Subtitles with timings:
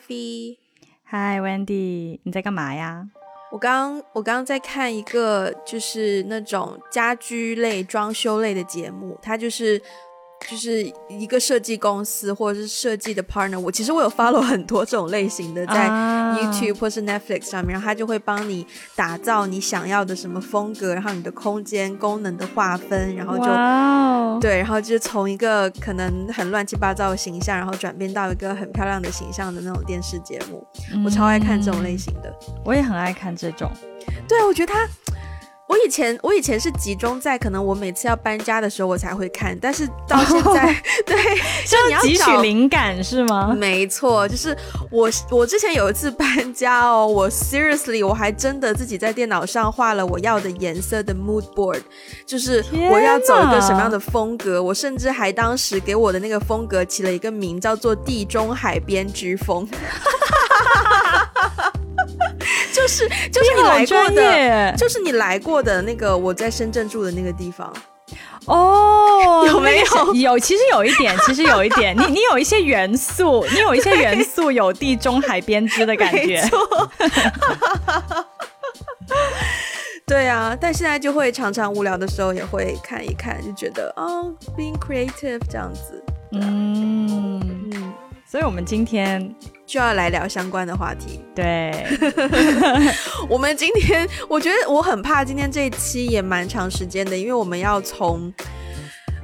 [0.00, 0.56] Ivy。
[1.04, 3.06] 嗨，Wendy，你在干嘛呀？
[3.50, 9.80] 我刚我刚刚在看一个就是那种家居类、装修类的节目，它就是。
[10.48, 18.66] 就是一个设计公司或者是设计的 partner，我其实我有 follow 很多这种类型的，在 YouTube 或是 Netflix 上面，然后他就会帮你
[18.96, 30.66] 打造你想要的什么风格，然后你的空间功能的划分，然后就对，然后就是从一个可能很乱七八糟的形象，然后转变到一个很漂亮的形象的那种电视节目，
[31.04, 33.70] 我超爱看这种类型的，我也很爱看这种，
[34.26, 34.88] 对我觉得他。
[35.70, 40.74] 我以前我以前是集中在可能我每次要搬家的时候我才会看，但是到现在
[41.06, 41.16] 对，
[41.64, 43.54] 就你要汲取灵感是吗？
[43.56, 44.56] 没错，就是
[44.90, 51.80] 我我之前有一次搬家哦，我 seriously 我还真的自己在电脑上画了我要的颜色的 mood board，
[52.26, 59.68] 就是我要走一个什么样的风格，我甚至还当时给我的那个风格起了一个名叫做地中海边居风。
[62.90, 67.72] 就是就是你来过的，就是你来过的那个我在深圳住的那个地方。
[68.46, 70.14] 哦， 有没有？
[70.14, 76.42] 有，其实有一点，其实有一点，你 你有一些元素，你有一些元素有地中海编织的感觉，
[80.06, 86.02] 对啊，但现在就会常常无聊的时候也会看一看，就觉得哦，being creative 这样子，
[86.32, 87.40] 嗯。
[87.72, 87.92] 嗯，
[88.30, 89.34] 所以我们今天。
[89.70, 91.20] 就要来聊相关的话题。
[91.32, 91.72] 对，
[93.30, 98.34] 我们今天我觉得我很怕今天这一期也蛮长时间的，因为我们要从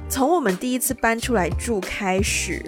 [0.07, 2.63] 从我们第一次搬出来住开始。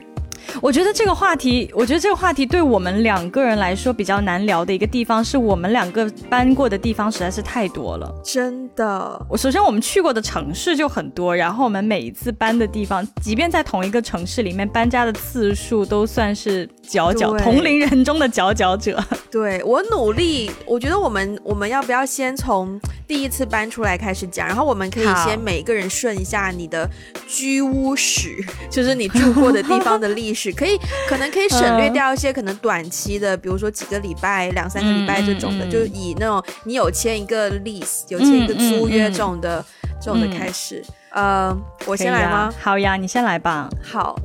[0.61, 8.13] 我觉得这个话题，我觉得这个话题对我们两个人来说比较难聊的一个地方，是我们两个搬过的地方实在是太多了。
[8.23, 19.03] 真的，我首先我们去过的城市就很多，然后我们每一次搬的地方，即便在同一个城市里面，搬家的次数都算是佼佼同龄人中的佼佼者。
[19.31, 26.89] 对我努力，我觉得我们我们要不要先从第一次搬出来开始讲，然后我们可以先每个人顺一下你的
[27.27, 28.29] 居屋史，
[28.69, 39.63] 就是你住过的地方的历可以， 可能可以省略掉一些可能短期的，比如说几个礼拜、两三个礼拜这种的，就以那种你有签一个 lease，有签一个租约这种的，
[40.01, 40.83] 这种的开始。
[41.11, 41.55] 呃，
[41.87, 42.53] 我先来吗？
[42.61, 43.67] 好呀，你先来吧。
[43.83, 44.15] 好，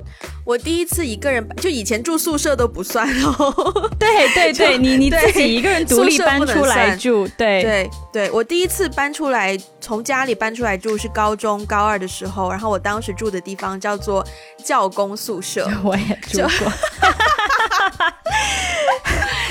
[0.45, 3.91] 我第一次一个人，就以前住宿舍都不算哦。
[3.99, 14.23] 对 对对， 你你自己一个人独立搬出来住，对对对，我第一次搬出来，从家里搬出来住是高中高二的时候，然后我当时住的地方叫做
[14.63, 16.71] 教工宿舍， 我也住过。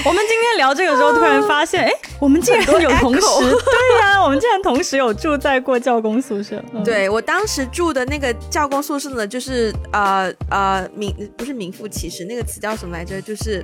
[0.06, 6.62] 我们今天聊这个时候，突然发现，哎，我们竟然有同时， 对呀，我们竟然同时有住在过教工宿舍。
[6.84, 13.22] 对我当时住的那个教工宿舍呢，就是呃呃名不是名副其实，那个词叫什么来着？
[13.22, 13.64] 就是。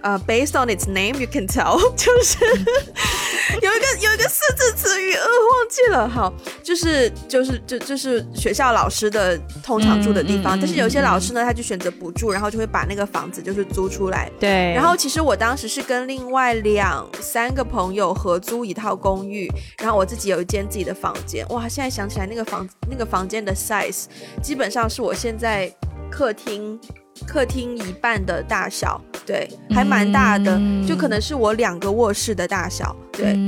[0.00, 6.08] 呃，based on its name, you can tell， 就是有一个有一个四字词语，呃，忘记了。
[6.08, 6.32] 好，
[6.62, 14.30] 就是就是就就是学校老师的通常住的地方，但是有些老师呢，他就选择不住，然后就会把那个房子就是租出来。
[14.38, 14.72] 对。
[14.74, 21.46] 然后其实我当时是跟另外两三个朋友合租一套公寓，然后我自己有一间自己的房间。
[21.48, 24.04] 哇，现在想起来那个房那个房间的 size，
[24.42, 25.72] 基本上是我现在
[26.10, 26.78] 客厅。
[27.26, 33.38] 客厅一半的大小，对，还蛮大的，就可能是我两个卧室的大小，对。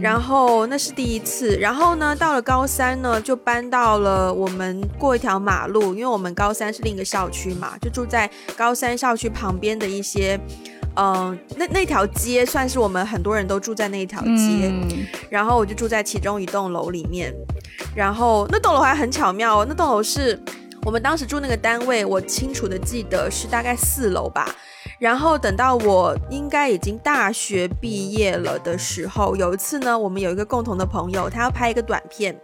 [0.00, 10.40] 然后那是第一次，然后呢，到了高三呢，就搬到了我们过一条马路，因为我们高三是另一个校区嘛，就住在高三校区旁边的一些，
[10.96, 14.72] 嗯，那那条街算是我们很多人都住在那一条街，
[15.28, 17.34] 然后我就住在其中一栋楼里面，
[17.94, 20.40] 然后那栋楼还很巧妙哦，那栋楼是。
[20.86, 24.48] 我们当时住那个单位，我清楚的记得是大概四楼吧。
[24.98, 32.38] 然后等到我应该已经大学毕业了的时候，有一次呢，我们有一个共同的朋友，他要拍一个短片。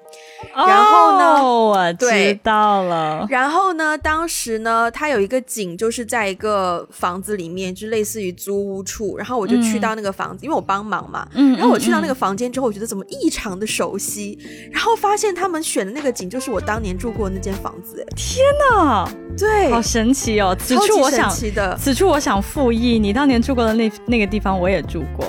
[0.55, 1.43] 然后呢？
[1.43, 3.27] 我知道了。
[3.29, 3.99] 然后呢？
[3.99, 9.17] 当时呢，他有一个景，就是在一个房子里面，就类似于租屋处。
[9.17, 11.27] 然后我就去到那个房子，因为我帮忙嘛。
[11.35, 11.57] 嗯。
[11.57, 14.39] 然后我去到那个房间之后，我觉得怎么异常的熟悉。
[14.71, 18.07] 然后发现他们选的那个景，就是我当年住过那间房子。
[18.15, 19.09] 天哪！
[19.37, 20.57] 对，好神奇哦！
[20.57, 21.29] 此处我想，
[21.77, 25.27] 此处我想复议，你当年住过的那那个地方，我也住过。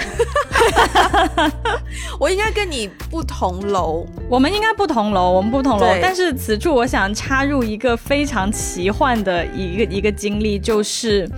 [2.20, 5.88] 我应该跟你不同楼，我们应该不同楼，我们不同楼。
[6.02, 11.30] 但是此处我想插入一个非常奇幻的一个一个经历，就是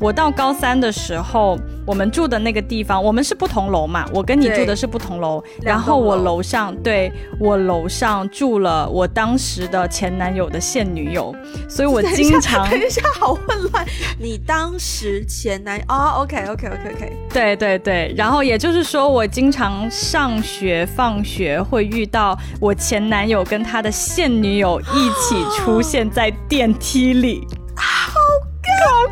[0.00, 11.34] 我到高三的时候，我们住的那个地方，我们是不同楼嘛，我跟你住的是不同楼，然后我楼上对我楼上住了我当时的前男友的现女友，
[11.68, 13.86] 所以我经常 等一下好混乱，
[14.18, 27.46] 你当时前男哦，OK OK OK OK，对对对，然后也就是说我经常上学放学会遇到我前男友跟他的现女友一起出现在电梯里。
[27.76, 28.18] 好
[28.62, 28.70] 尴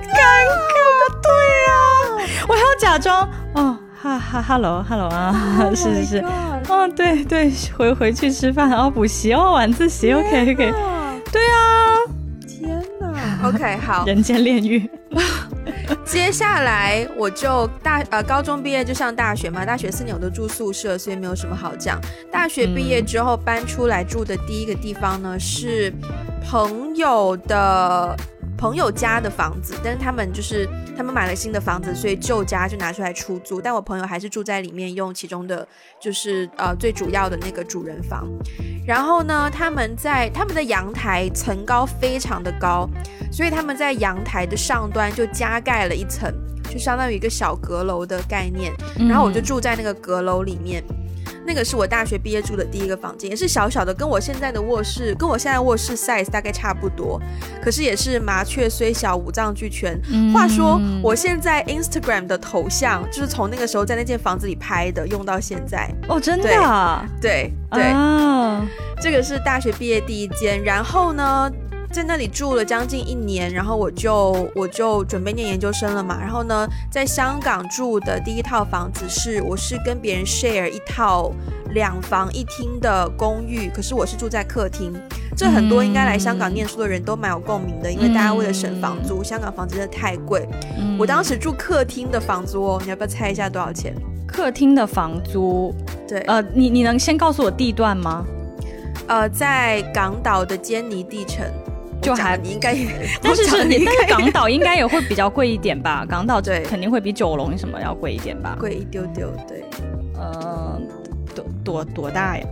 [0.08, 0.18] 尬，
[1.22, 1.30] 对
[1.66, 1.72] 呀，
[2.48, 6.24] 我还要假装哦，哈哈，hello，hello 啊，是是是，
[6.68, 10.72] 哦，对对，回回去吃饭，然后补习哦，晚自习，OK OK，
[11.32, 11.96] 对啊，
[12.46, 14.88] 天哪，OK 好，人间炼狱。
[16.04, 22.00] 接下来我就大呃高中毕业就上大学嘛，大学四年我都住宿舍，所以没有什么好讲。
[22.30, 25.92] 大学毕业之后搬出来住的第一个地方呢是
[26.44, 28.16] 朋友的。
[28.58, 33.60] 朋友家的房子，但是他们就是他们买了新的房子，所以旧家就拿出来出租。
[33.60, 35.66] 但我朋友还是住在里面，用其中的，
[36.00, 38.28] 就是呃最主要的那个主人房。
[38.84, 42.88] 然后呢，他们在他们的阳台层高非常的高，
[43.30, 46.34] 所以他们在阳台的上端就加盖了一层，
[46.68, 48.74] 就相当于一个小阁楼的概念。
[49.08, 50.82] 然后我就住在那个阁楼里面。
[51.48, 57.18] 那个是我大学毕业住的第一个房间，也是小小的，跟我现在的卧室，跟我现在卧室 size 大概差不多。
[57.64, 59.98] 可是也是麻雀虽小，五脏俱全。
[60.34, 65.90] 话说，我现在 Instagram 的头像就是从那个时候在那间房子里拍的，用到现在。
[66.06, 66.48] 哦，真的？
[67.18, 68.66] 对对啊，
[69.00, 71.50] 这个是大学毕业第一间，然后呢？
[71.90, 76.18] 在那里住了将近一年，然后我就我就准备念研究生了嘛。
[76.20, 81.32] 然后呢，在香港住的第一套房子是，我是跟别人 share 一套
[81.70, 84.92] 两房一厅的公寓，可是我是住在客厅。
[85.36, 90.46] 这很多应该来香港念书的人都蛮有共鸣的，因为大家为了省房租，香港房子真的太贵。
[90.98, 93.94] 我当时住客厅的房租哦，你要不要猜一下多少钱？
[94.26, 95.74] 客厅的房租，
[96.06, 98.26] 对，呃，你你能先告诉我地段吗？
[99.06, 101.46] 呃，在港岛的坚尼地城。
[102.00, 102.76] 就还你应该，
[103.22, 106.04] 但是是你但是港岛应该也会比较贵一点吧？
[106.08, 108.56] 港岛对肯定会比九龙什么要贵一点吧？
[108.58, 109.64] 贵一丢丢，对，
[110.16, 110.80] 呃，
[111.34, 112.44] 多多多大呀？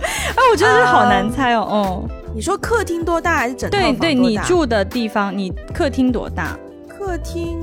[0.00, 1.60] 哎， 我觉得好难猜哦。
[1.60, 6.58] 哦，你说客厅多大还是整对对，你住的地方，你客厅多大？
[6.88, 7.58] 客厅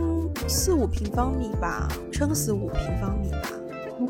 [0.47, 3.49] 四五平方米吧，撑死五平方米吧。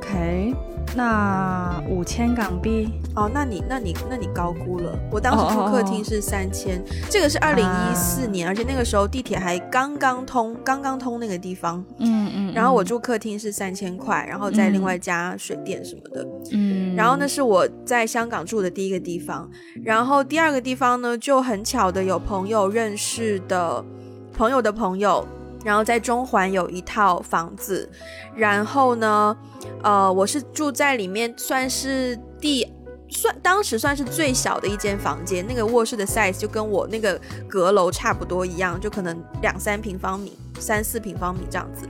[0.02, 0.56] OK。
[0.94, 5.00] 那五千港币哦，那你那你那你高估了。
[5.10, 11.82] 我当时住客厅是三千，这个是二零一四年，而且那个时候地铁还刚刚通，刚刚通那个地方。
[12.00, 12.54] 嗯嗯。
[12.54, 16.28] 然后我住客厅是三千块，然后再另外加水电什么的。
[16.52, 16.94] 嗯。
[16.94, 19.50] 然后那是我在香港住的第一个地方，
[19.86, 23.86] 然后第二个地方呢，就很巧的有朋友认识的
[24.34, 25.26] 朋友的朋友。
[25.64, 27.90] 然后在中环有一套房子，
[28.36, 29.36] 然后呢，
[29.84, 32.68] 呃，我是住在里面，算是第
[33.10, 41.88] 算当时算是最小的一间房间，那个卧室的 size 就跟我那个阁楼差不多一样，就可能两三平方米、三四平方米这样子。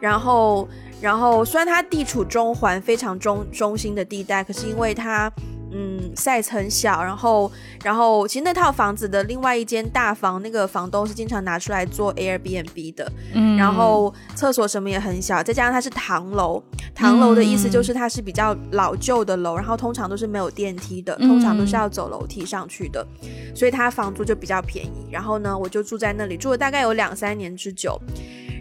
[0.00, 0.68] 然后，
[1.00, 5.32] 然后虽然它地处中环非常中中心的地带，可是因为它。
[5.76, 7.50] 嗯，size 很小，然后，
[7.82, 16.62] 然后其实那套房子的另外一间大房，那个房东是经常拿出来做 Airbnb 的，嗯，然后厕所什么也很小，再加上它是唐楼，
[16.94, 23.04] 唐楼的意思就是它是比较老旧的楼，然后通常都是没有电梯的，通常都是要走楼梯上去的，
[23.52, 25.08] 所以它房租就比较便宜。
[25.10, 28.00] 然后呢，我就住在那里，住了大概有两三年之久。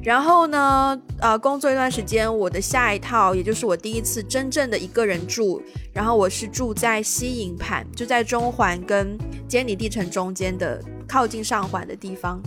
[0.04, 5.62] 然后呢，呃，工作一段时间，我的下一套，也就是我第一次真正的一个人住，
[5.94, 9.18] 然后我是住在西营盘，就在中环跟
[9.48, 12.42] 坚尼地城中间的靠近上环的地方。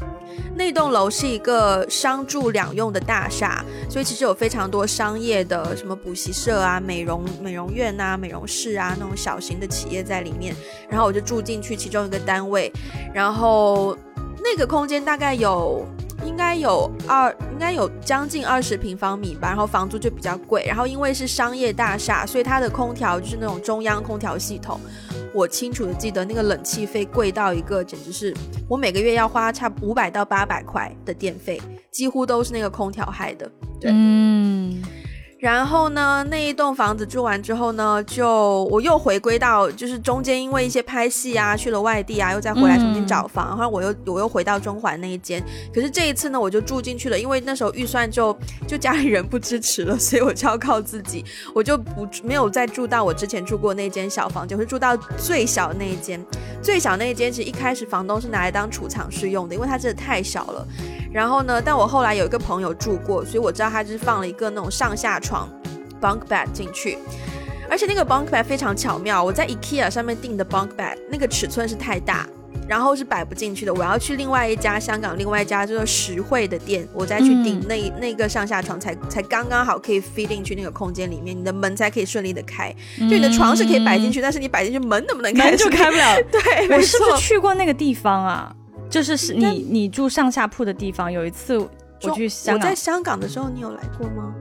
[0.55, 10.55] 那栋楼是一个商住两用的大厦，所以其实有非常多商业的，什么补习社啊、美容美容院啊、美容室啊那种小型的企业在里面。
[10.91, 12.71] 然后我就住进去其中一个单位，
[13.15, 13.97] 然后
[14.45, 15.87] 那个空间大概有。
[16.25, 24.81] 应该有二，应该有将近二十平方米吧，然后房租就比较贵，然后因为是商业大厦，所以它的空调就是那种中央空调系统。
[25.35, 28.35] 我清楚的记得那个冷气费贵到一个，简直是
[28.69, 33.51] 我每个月要花差五百到八百块的电费，几乎都是那个空调害的。
[33.79, 34.83] 对，嗯。
[35.47, 45.41] 然后呢，那一栋房子住完之后呢，就我又回归到，就是中间因为一些拍戏啊，去了外地啊，又再回来重新找房，然后我又我又回到中环那一间。
[45.73, 48.37] 可是这一次呢，我就住进去了，因为那时候预算就
[48.67, 51.25] 就家里人不支持了，所以我就要靠自己，
[51.55, 56.21] 我就不没有再住到我之前住过那间小房间，是住到最小那一间。
[56.61, 60.67] 最小那一间其实一开始房东是拿来当储藏室用的，因为它真的太小了。
[61.13, 65.36] 然后呢，但我后来有一个朋友住过，所以我知道他就是放了一个那种上下床
[66.01, 66.99] bunk bed 进去。
[67.69, 72.25] 而且那个 bunk bed 非常巧妙，我在 IKEA 上面订的 bunk bed 那个尺寸是太大，
[72.69, 73.75] 然后是摆不进去的。
[73.75, 82.73] 我要去另外一家香港另外一家叫做实惠的店，我再去订那那个上下床才才刚刚好可以 fit 进去那个空间里面，你的门才可以顺利的开。
[82.99, 85.49] 就你的床是可以摆进去，但是你摆进去门能不能开？
[85.51, 86.15] 门就开不了。
[86.31, 88.55] 对，我是不是去过那个地方啊？
[88.89, 91.11] 就是是你你住上下铺的地方。
[91.11, 91.69] 有一次我
[92.15, 94.33] 去香港，我在香港的时候，你有来过吗？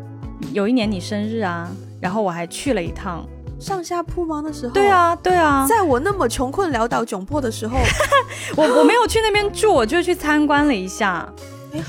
[0.53, 1.69] 有一年你生日啊。
[2.01, 3.25] 然后我还去了一趟
[3.59, 4.43] 上下铺吗？
[4.45, 7.77] 那时候对啊，对啊，在我那么穷困潦倒、窘迫的时候，
[8.55, 11.27] 我我没有去那边住，我就去参观了一下。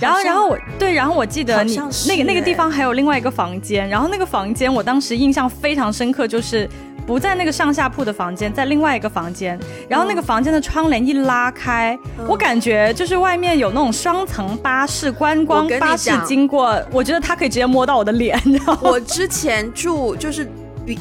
[0.00, 1.76] 然后，然后我对，然后我记得你
[2.09, 6.69] 那个那个地方还有另外一个房间，然后那个房间我当时印象非常深刻，就是。
[7.07, 9.57] 不在那个上下铺的房间，在另外一个房间。
[9.88, 18.37] 然后那个房间的窗帘一拉开，我感觉就是外面有那种双层巴士观光巴士经过，我觉得他可以直接摸到我的脸。
[18.81, 20.50] 我之前住就是。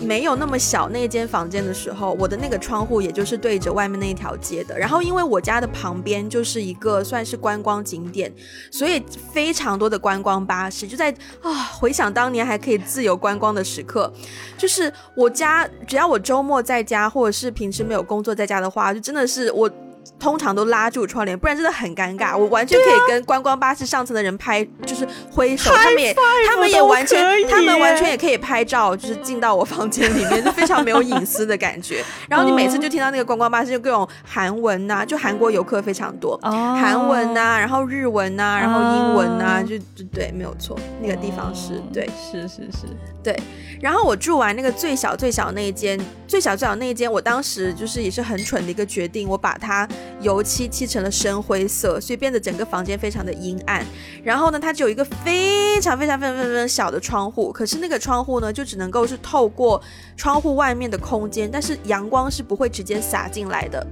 [0.01, 4.77] 没有那么小那间房间的时候，我的那个窗户也就是对着外面那一条街的。
[4.77, 8.33] 然后因为我家的旁边就是一个算是观光景点，
[8.71, 11.53] 所以非常多的观光巴士就在啊。
[11.75, 14.11] 回想当年还可以自由观光的时刻，
[14.57, 19.69] 就是我家只要我周末在家或者是平时没有工作在家的话，就真的是我。
[20.19, 22.37] 通常都拉住窗帘，不然真的很尴尬。
[22.37, 26.13] 我完全可以跟观光巴士上层的人拍，就是挥手，他们也
[26.47, 32.03] 他们也完全他们完全也可以拍照，就是进到我房间里面， 就非常没有隐私的感觉。
[32.29, 42.87] 然后你每次就听到那个观光巴士就各种韩文呐，就韩国游客非常多，韩文呐，然后日文呐，然后英文呐，就就对，没有错，那个地方是对，是是是，
[43.25, 43.35] 对。
[43.81, 49.87] 然后我住完那个最小最小那一间，最小最小那一间，我当时就是也是很蠢的一个决定，我把它
[50.21, 53.85] 油漆漆成了深灰色，所以变得整个房间非常的阴暗。
[54.23, 59.81] 然后呢，它只有一个非常非常非常非常小的窗户，可是那个窗户呢，就只能够是透过
[60.15, 63.85] 窗户外面的空间，但是阳光是不会直接洒进来的。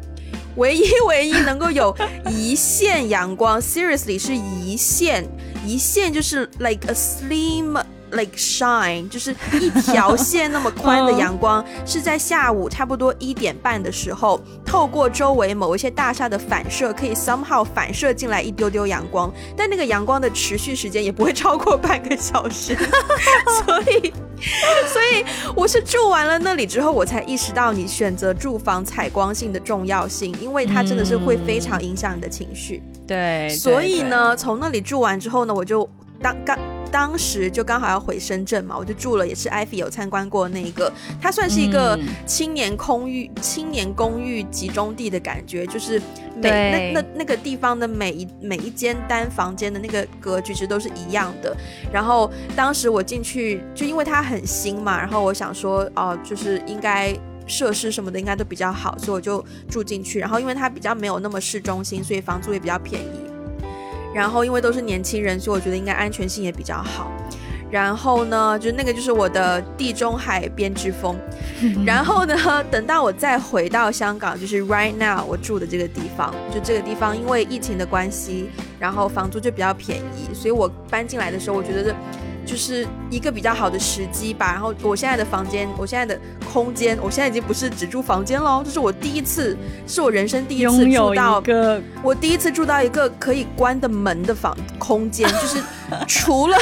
[0.56, 1.96] 唯一唯一能够有
[2.30, 5.26] 一线阳光， seriously 是一线，
[5.66, 7.84] 一线就是 like a slim。
[8.14, 22.78] Like shine，就是一条线那么宽的阳光，是在下午差不多一点半的时候，透过周围某一些大厦的反射，可以 somehow 反射进来一丢丢阳光，但那个阳光的持续时间也不会超过半个小时，
[23.66, 24.14] 所以，
[24.88, 32.84] 所以我是住完了那里之后，我才意识到你选择住房采光性的重要性，因为它真的是会非常影响你的情绪。
[33.08, 35.90] 对，所以呢，从那里住完之后呢，我就
[36.24, 36.58] 当刚。
[36.94, 46.00] 当时就刚好要回深圳嘛，我就住了，也是艾菲有参观过那个，它算是一个青年公寓、青年公寓集中地的感觉，就是
[46.36, 51.58] 每那那那个地方的每一每一间单房间的那个格局其实都是一样的。
[51.92, 57.12] 然后当时我进去，就因为它很新嘛，然后我想说，哦，就是应该
[57.48, 60.20] 设施什么的应该都比较好，所以我就住进去。
[60.20, 63.23] 然后因为它比较没有那么市中心，所以房租也比较便宜。
[64.14, 67.12] 然后因为都是年轻人，所以我觉得应该安全性也比较好。
[67.72, 71.18] 然后呢，就那个就是我的地中海编织风。
[71.86, 81.96] 然后呢，等到我再回到香港，就是 right now 我住的这个地方，就这个地方因为疫情的关系，然后房租就比较便宜，所以我搬进来的时候，我觉得。
[82.46, 84.52] 就是一个比较好的时机吧。
[84.52, 86.20] 然后我现在的房间，我现在的
[86.52, 89.58] 空间，我现在已经不是只住房间喽，这是我第一次，
[89.88, 91.44] 是我人生第一次住到
[92.04, 95.64] 我第一次住到一个可以关的门的房空间， 就是
[96.08, 96.58] 除了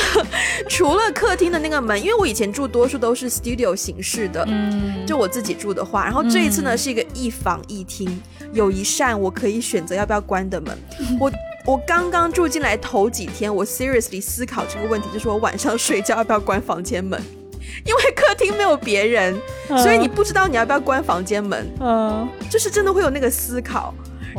[0.69, 8.21] 除了客厅的那个门，因为我以前住多数都是 studio 形式的，嗯，就我自己住的话，然后这一次呢是一个一房一厅，
[8.53, 10.77] 有一扇我可以选择要不要关的门，
[11.19, 11.31] 我。
[11.65, 17.21] 我刚刚住进来头几天，我 seriously 思考这个问题，就是我晚上睡觉要不要关房间门，
[17.85, 23.93] 因为客厅没有别人，所以你不知道你要不要关房间门，嗯，就是真的会有那个思考，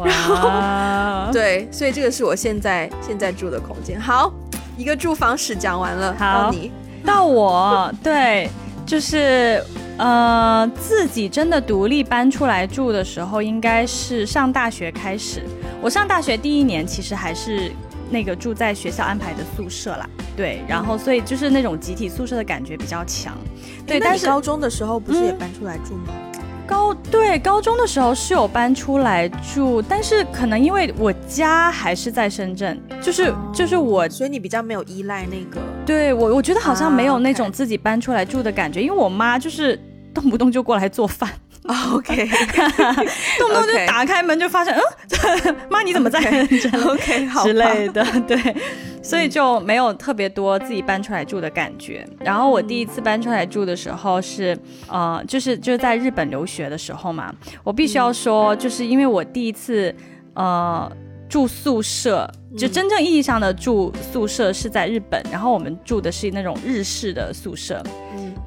[0.05, 4.01] 然后 对，所以这个是我现在现在住的空间。
[4.01, 4.33] 好，
[4.77, 6.73] 一个住房史讲完了，到你，
[7.07, 8.51] 到我， 对，
[8.85, 9.63] 就是
[9.97, 15.45] 呃，自己真的独立搬出来住的时候，应该是上大学开始。
[15.83, 17.73] 我上大学第一年，其实还是
[18.09, 23.37] 那个住在学校安排的宿舍啦，对，然后所以就是那种集体宿舍的感觉比较强，
[23.85, 23.99] 对。
[23.99, 26.15] 但是高中的时候不是也搬出来住吗？
[26.69, 35.61] 高对，高中的时候是有搬出来住，但是可能因为我家还是在深圳，就是就是我，所以你比较没有依赖那个。
[35.85, 39.77] 对我，我觉得好像没有那种自己搬出来住的感觉，因为我妈就是
[40.15, 41.29] 动不动就过来做饭。
[41.65, 42.27] OK，
[43.39, 46.19] 动不动就打开门就发现，嗯， 妈你怎么在
[46.87, 48.37] ？OK， 好之类的，对，
[49.01, 52.05] 所以就没有特别多自己搬出来住的感觉。
[52.19, 57.33] 然后我第一次搬出来住的时候是，呃，就是就是在日本留学的时候嘛。
[57.63, 59.95] 我必须要说，就是因为我第一次，
[60.35, 60.91] 呃，
[61.29, 62.29] 住宿舍，
[62.59, 67.81] 就真正意义上的住宿舍是在日本，然后我们住的是那种日式的宿舍。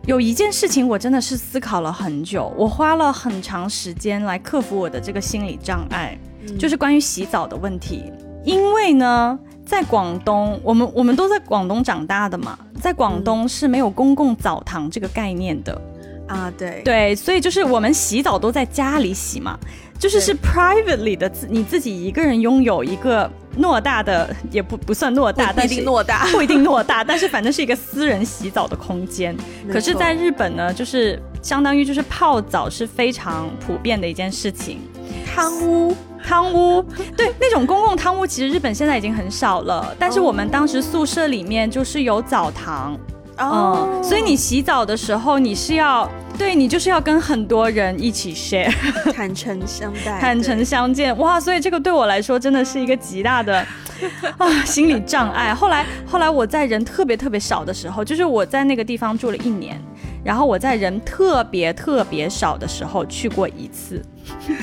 [0.05, 6.15] 有一件事情我真的是思考了很久，我花了很长时间来克服我的这个心理障碍，
[6.59, 8.12] 就是关于洗澡的问题。
[8.43, 15.81] 因为呢，在广东，我们我们都在广东长大的嘛，在广东是没有公共澡堂这个概念的
[16.27, 19.57] 啊，对对，所以就是我们洗澡都在家里洗嘛。
[19.98, 29.36] 就是是 privately 的自你自己一个人拥有一个偌大的也不不算偌大，但是不一定偌大，不一定偌大，但是反正是一个私人洗澡的空间。
[29.72, 34.80] 可是，在日本呢，就是相当于就是泡澡是非常普遍的一件事情。
[35.34, 36.82] 汤屋，汤屋，
[37.16, 42.98] 对，那种公共汤屋其实日本现在已经很少了，但是我们当时宿舍里面就是有澡堂。
[43.38, 48.74] 哦，所以你洗澡的时候，你是要对你就是要跟很多人一起 share，
[49.12, 51.39] 坦诚相待，坦诚相见，哇！
[51.39, 53.65] 所以这个对我来说真的是一个极大的
[54.38, 55.54] 啊心理障碍。
[55.54, 59.82] 后来后来我在人特别特别少的时候，就是我在那个地方住了一年，
[60.24, 64.01] 然后我在人特别特别少的时候去过一次。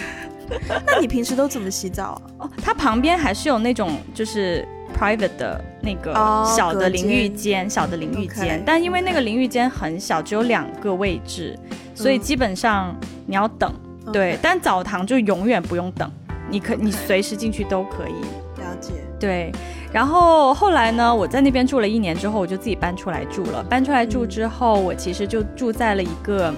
[0.87, 4.67] 那你平时都怎么洗澡啊哦，它旁边还是有那种就是。
[4.93, 6.13] Private 的那个
[6.57, 11.59] 小的淋浴间，小的淋浴间，但因为那个淋浴间很小，只有两个位置，
[11.95, 12.95] 所以基本上
[13.27, 13.73] 你要等。
[14.13, 16.11] 对，但澡堂就永远不用等，
[16.51, 18.61] 你可你随时进去都可以。
[18.61, 18.93] 了解。
[19.21, 19.53] 对，
[19.93, 23.63] 然后后来呢，我在那边住了一年之后，我就自己搬出来住了。
[23.63, 26.53] 搬出来住之后，我其实就住在了一个，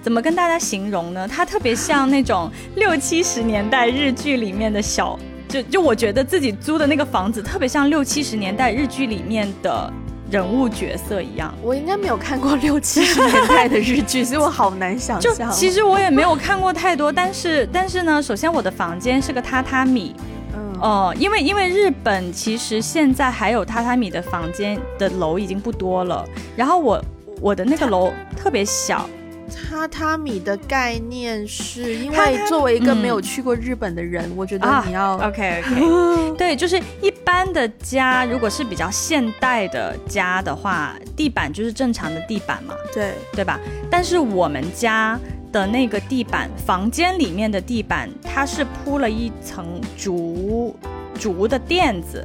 [0.00, 1.26] 怎么跟大家形容呢？
[1.26, 5.18] 它特别像那种六七十年代日剧里面的小。
[5.54, 9.88] 就就我觉得自己租的那个房子特别像六七十年代日剧里面的
[10.28, 11.54] 人物角色一样。
[11.62, 15.32] 我应该没有看过六七十年代的日剧，所以我好难想象。
[15.32, 20.16] 就其实我也没有看过太多，但是但是呢，首先我的房间是个榻榻米，
[20.56, 27.04] 嗯哦，因为因为日本其实现在还有榻榻米的房间的楼已经不多了，然后我
[27.40, 29.08] 我的那个楼特别小。
[29.50, 43.12] 榻榻米的概念是因为作为一个没有去过日本的人，我觉得你要 OK OK， 对，就是一般的家，如果是比较现代的家的话，地板就是正常的地板嘛，对。
[43.32, 43.58] 对吧？
[43.90, 45.18] 但是我们家
[45.52, 50.74] 的那个地板，房间里面的地板，它是铺了一层竹
[51.18, 52.24] 竹的垫子，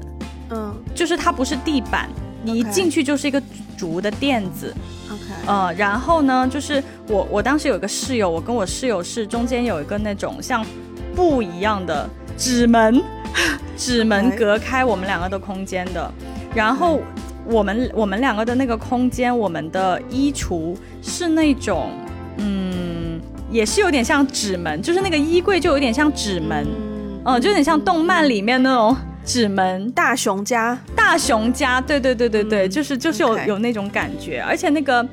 [0.52, 2.10] 嗯，就是它不是地板，
[2.44, 3.42] 你一进去就是一个
[3.78, 4.74] 竹的垫子。
[5.46, 10.64] 呃，然后呢，就是我我当时有一个室友，我跟我室友是中间有一个那种像
[11.16, 13.02] 布一样的纸门，
[13.76, 16.12] 纸门隔开我们两个的空间的。
[16.54, 17.02] 然后
[17.46, 21.90] 我们我们两个的那个空间，我们的衣橱是那种，
[22.38, 26.68] 嗯，也是有点像纸门，就是那个衣柜就有点像纸门，
[27.26, 28.96] 嗯，就有点像动漫里面那种
[29.26, 29.90] 纸门。
[29.92, 35.08] 大熊家，大熊家，对对对对对，就是就是有有那种感觉，而且那个。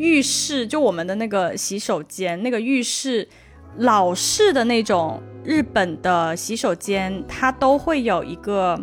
[0.00, 3.28] 浴室就我们的那个洗手间，那个浴室
[3.76, 8.82] 老式的那种日本的洗手间，它都会有一个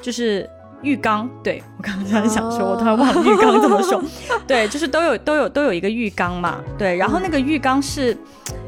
[0.00, 0.48] 就是
[0.80, 1.28] 浴缸。
[1.42, 4.02] 对我刚刚突然想说，我突然忘了浴缸怎么说。
[4.46, 6.58] 对，就是都有都有都有一个浴缸嘛。
[6.78, 8.16] 对，然后那个浴缸是。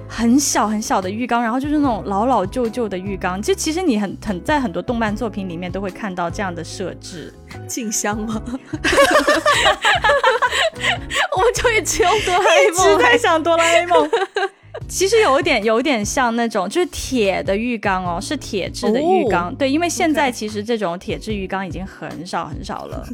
[0.09, 3.41] 很小很小的浴缸，然后就是那种老老旧旧的浴缸。
[3.41, 7.33] 就其实你很很在很多动漫作品里面都会看到这样的设置。
[7.67, 8.41] 静香吗？
[11.37, 14.09] 我们就一直用哆啦 A 梦， 一直在想哆啦 A 梦。
[14.89, 19.55] 其实有点有点像那种，就是铁的浴缸哦，是铁质的浴缸。
[19.55, 23.07] 对，因为现在其实这种铁质浴缸已经很少很少了。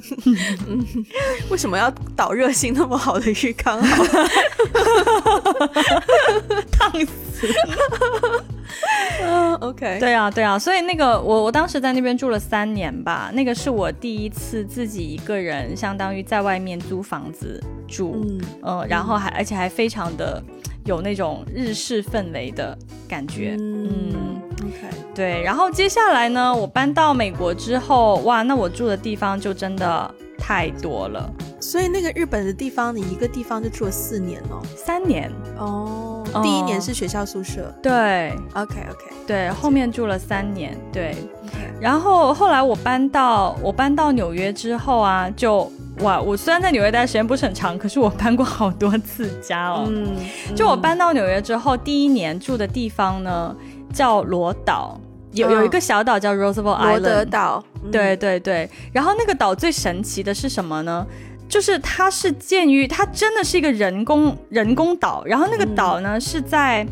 [1.51, 3.81] 为什么要导热性那么好的浴缸？
[6.72, 7.48] 烫死！
[9.22, 9.98] 嗯，OK。
[10.01, 18.25] 对啊，对啊，所以那个我我当时在那边住了三年吧，那个是我第一次自己一个人，相当于在外面租房子住，
[18.62, 20.42] 嗯，然后还而且还非常的。
[20.85, 22.77] 有那种日式氛围的
[23.09, 25.42] 感觉，嗯，OK，对。
[25.42, 31.31] 然后接下来呢，我搬到美国之后，哇，那我住的地方就真的太多了。
[31.61, 36.25] 所以那个日本的地方，你一个地方就住了四年哦，三年哦。
[36.42, 41.14] 第一年是学校宿舍，对，OK OK，对，后面住了三年，对。
[41.81, 45.71] 然后后来我搬到我搬到纽约之后啊，就。
[46.03, 49.87] 哇，我虽然在纽约待时间不是很长，可是我搬过好多次家哦。
[49.88, 50.17] 嗯，
[50.55, 53.55] 就我搬到纽约之后，第一年住的地方呢
[53.93, 55.01] 叫罗岛，
[55.33, 57.65] 有有一个小岛叫 Roosevelt Island，罗德岛。
[57.91, 61.07] 对对对，然后那个岛最神奇的是什么呢？
[61.49, 66.87] 就是它是建于它真的是一个人工人工岛，然后那个岛呢是在，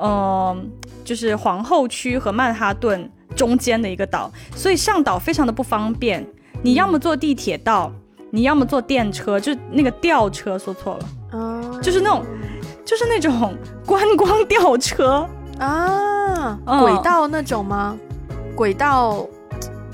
[0.00, 0.70] 嗯，
[1.04, 6.26] 就是皇后区和曼哈顿中间的一个岛，所以上岛非常的不方便。
[6.62, 7.92] 你要么坐地铁到，
[8.30, 12.24] 你要么坐电车，就那个吊车说错了，哦，就是那种，
[12.84, 15.28] 就是那种观光吊车。
[15.58, 17.96] 啊，轨道那种吗？
[18.54, 19.26] 轨道。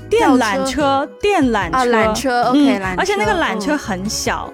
[0.09, 4.49] 电缆车，电缆车，缆车，OK，缆车，而且那个缆车很小，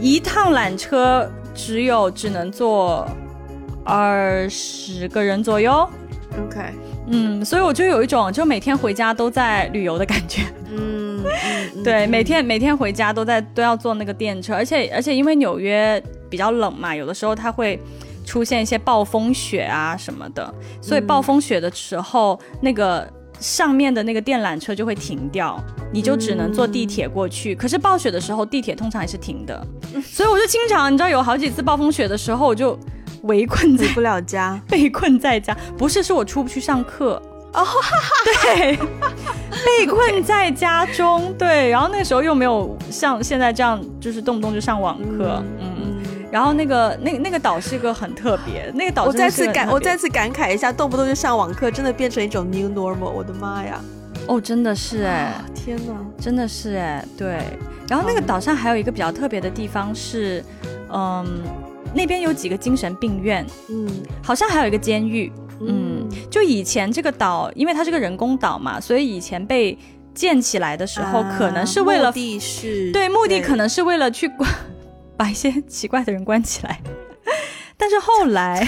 [0.00, 3.06] 一趟缆车只有只能坐
[3.84, 5.86] 二十个人左右
[6.46, 6.58] ，OK，
[7.08, 10.44] 嗯，所以我就有一种就每天回家都在旅游的感觉，
[10.74, 11.03] 嗯，
[11.82, 17.80] 对，每天每天回家都在都要坐那个电车，而且而且因为纽约比较冷嘛，有的时候它会
[18.24, 23.08] 出现一些暴风雪啊什么的，所以暴风雪的时候那个。
[23.40, 25.60] 上面的那个电缆车就会停掉，
[25.92, 27.52] 你就只能坐地铁过去。
[27.54, 29.66] 可是暴雪的时候，地铁通常也是停的，
[30.02, 32.78] 所以我就经常，你知道，有好几次暴风雪的时候，我就
[33.24, 35.54] 围困在不了家， 被困在家。
[35.76, 37.20] 不是，是我出不去上课
[37.54, 37.64] 哦，
[38.42, 38.76] 对，
[39.64, 41.70] 被困在家中，对。
[41.70, 45.74] 然后那时候又没有像现在这样，就是动不动就上网课，嗯。
[46.30, 53.80] 然后那个那那个岛是一个很特别，那个岛我再次感我再次感慨一下，动不动就上网课，真的变成一种 new normal，我的妈呀！
[54.26, 57.38] 哦，真的是哎，天哪，真的是哎，对。
[57.86, 60.42] 然后那个岛上还有一个比较特别的地方是，
[60.92, 61.24] 嗯，
[61.94, 63.86] 那边有几个精神病院，嗯，
[64.20, 65.30] 好像还有一个监狱，
[65.66, 69.76] 嗯，就以前这个岛，因为它是个人工岛嘛，所以以前被
[70.14, 72.12] 建起来的时候，可能是为了
[72.92, 74.48] 对，目的可能是为了去关。
[75.16, 76.80] 把一些奇怪的人关起来，
[77.76, 78.66] 但是后来，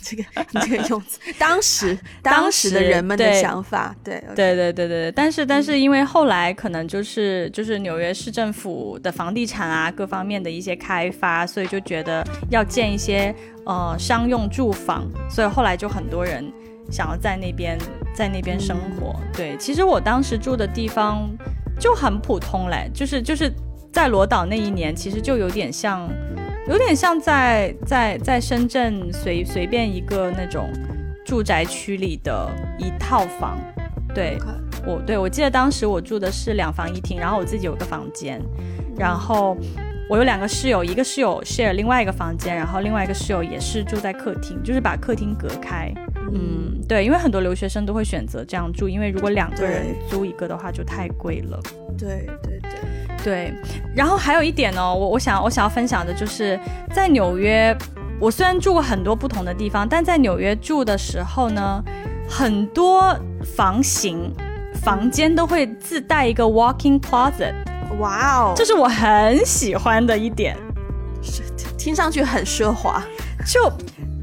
[0.02, 13.34] 这个你这个用词，当时 当时的人们的想法，对对对对对但是但是因为后来可能就是就是纽约市政府的房地产啊各方面的一些开发，所以就觉得要建一些
[13.66, 16.50] 呃商用住房，所以后来就很多人
[16.90, 17.78] 想要在那边
[18.14, 19.14] 在那边生活。
[19.32, 21.30] 对，其实我当时住的地方
[21.78, 23.52] 就很普通嘞，就是就是。
[23.92, 26.08] 在罗岛那一年，其实就有点像，
[26.70, 30.70] 有点像在在在深圳随随便一个那种
[31.26, 33.58] 住宅区里的一套房。
[34.14, 34.38] 对，
[34.86, 38.40] 我对我记得当时我住的是两房一厅，然后我自己有个房间，
[38.96, 39.56] 然后
[40.08, 45.92] 我有两个室友，一个室友 share 另外一个房间，然后另外一个室友也是住在客厅，就是把客厅隔开。
[46.32, 51.60] 嗯，对，因为很多留学生都会选择这样住，因为如果两个人租一个的话就太贵了。
[51.98, 52.70] 对对对
[53.22, 53.54] 对，
[53.94, 56.58] 然后还有一点呢，我我想我想要分享的就是
[56.92, 57.76] 在纽约，
[58.20, 61.82] 我虽然住过很多不同的地方，但在纽约住的时候呢，
[62.28, 63.14] 很多
[63.56, 64.32] 房型
[64.74, 67.54] 房间都会自带一个 walking closet。
[67.98, 70.56] 哇哦，这是我很喜欢的一点，
[71.20, 71.42] 是
[71.76, 73.02] 听上去很奢华，
[73.44, 73.70] 就。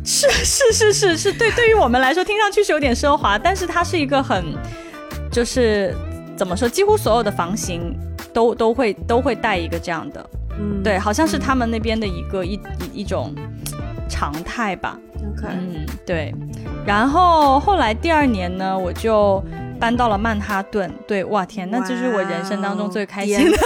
[0.07, 4.55] 是是是是是，对，对于我们来说，听上去是有点奢华，但是它是一个很，
[5.29, 5.93] 就是
[6.37, 7.93] 怎么说，几乎所有的房型
[8.33, 12.53] 都都会都会带一个这样的，嗯，对，好像是他们那边的一个一
[12.93, 13.35] 一一种
[14.07, 14.97] 常态吧。
[15.43, 16.33] 嗯，对。
[16.85, 19.43] 然后后来第二年呢，我就
[19.77, 20.89] 搬到了曼哈顿。
[21.05, 23.57] 对，哇天，那这是我人生当中最开心的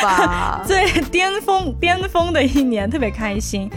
[0.00, 0.62] 吧？
[0.64, 3.68] 最巅峰巅峰的一年，特别开心。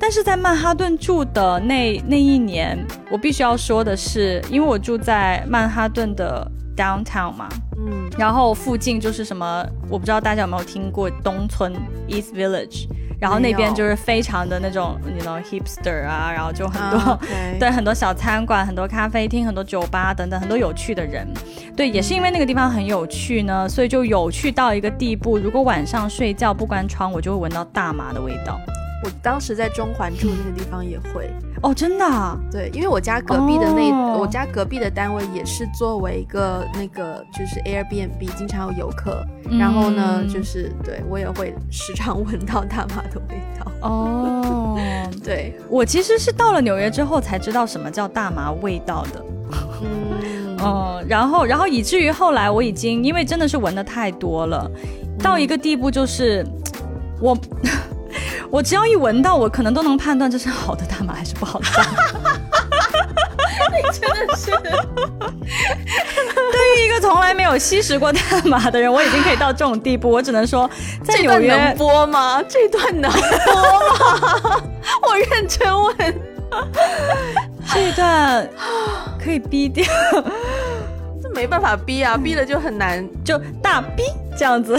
[0.00, 2.76] 但是在曼哈顿住的那那一年，
[3.10, 11.74] 我必须要说的是，因为我住在曼哈顿的 downtown 嘛，嗯，然后附近就是什么，我不知道大家有没有听过东村
[12.08, 12.88] East Village，
[13.20, 17.20] 然后那边就是非常的那种你 know hipster 啊，然后就很多
[17.60, 21.28] 对很多小餐馆、很多咖啡厅、很多酒吧等等，很多有趣的人。
[21.76, 28.58] 对，也是因为那个地方很有趣呢，所以就有趣到一个地步，如果晚上睡觉不关窗，我就会闻到大麻的味道。
[29.02, 31.30] 我当时在中环住那个地方也会
[31.62, 39.24] 哦，真的，对，因为我家隔壁的那我家隔壁的单位也是作为一个那个就是 Airbnb，经常有游客，
[39.58, 43.72] 然后呢，就是对我也会时常闻到大麻的味道。
[43.80, 44.78] 哦，
[45.24, 49.24] 对我其实是到了纽约之后才知道什么叫大麻味道的。
[49.82, 54.70] 嗯，哦，然后然后以至于后来我已经因为真的是闻的太多了，
[55.18, 56.46] 到一个地步就是
[57.18, 57.34] 我。
[58.50, 61.90] 我只要一闻到，我可能都能判断这是好的大麻还是不好的大麻。
[63.72, 64.50] 你真的是，
[66.52, 70.10] 对于一个个从来没有吸食过大麻的人，我已经可以到这种地步。
[70.10, 70.68] 我只能说，
[71.02, 72.42] 在纽约能播吗？
[72.48, 73.20] 这段能播
[73.98, 74.62] 吗？
[75.02, 75.96] 我认真问，
[77.72, 78.48] 这一段
[79.22, 79.84] 可以逼掉，
[81.22, 84.02] 这没办法逼啊，逼了就很难，就大逼
[84.36, 84.78] 这样子。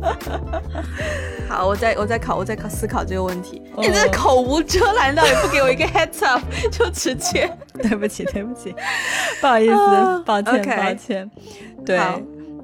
[1.48, 3.60] 好，我在我在考，我在考思考这个问题。
[3.76, 7.50] 你这口无遮拦到，也不给我一个 heads up， 就直接。
[7.82, 8.74] 对不起，对不起，
[9.40, 11.30] 不好意思，抱歉，抱歉。
[11.84, 11.98] 对，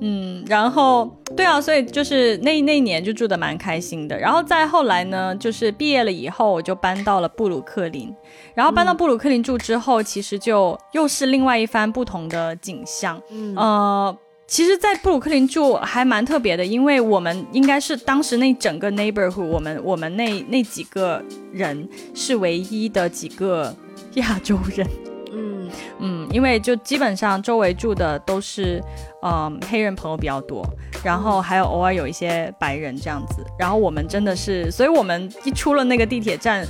[0.01, 4.18] 嗯，然后对啊，所以就是那那一年就住的蛮开心的。
[4.18, 8.14] 然后再后来呢，就是毕业了以后，我就搬到了布鲁克林。
[8.55, 13.20] 然后搬到布鲁克林住之后，其实就又是另外一番不同的景象。
[13.31, 14.16] 嗯，呃。
[14.47, 21.21] 其实，在布鲁克林住还蛮特别的，因为我们应该是当时那整个 neighborhood，我们我们那那几个
[21.53, 23.75] 人是唯一的几个
[24.15, 24.87] 亚洲人。
[25.33, 28.81] 嗯嗯，因为就基本上周围住的都是
[29.23, 30.65] 嗯黑人朋友比较多，
[31.03, 33.45] 然后还有偶尔有一些白人这样子。
[33.59, 36.65] 然后我们真的是，所以我们一出了那个地铁站，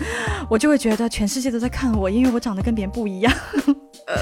[0.48, 3.32] 我就会觉得全世界都在看我，因为我长得跟别人不一样。
[4.08, 4.14] 呃，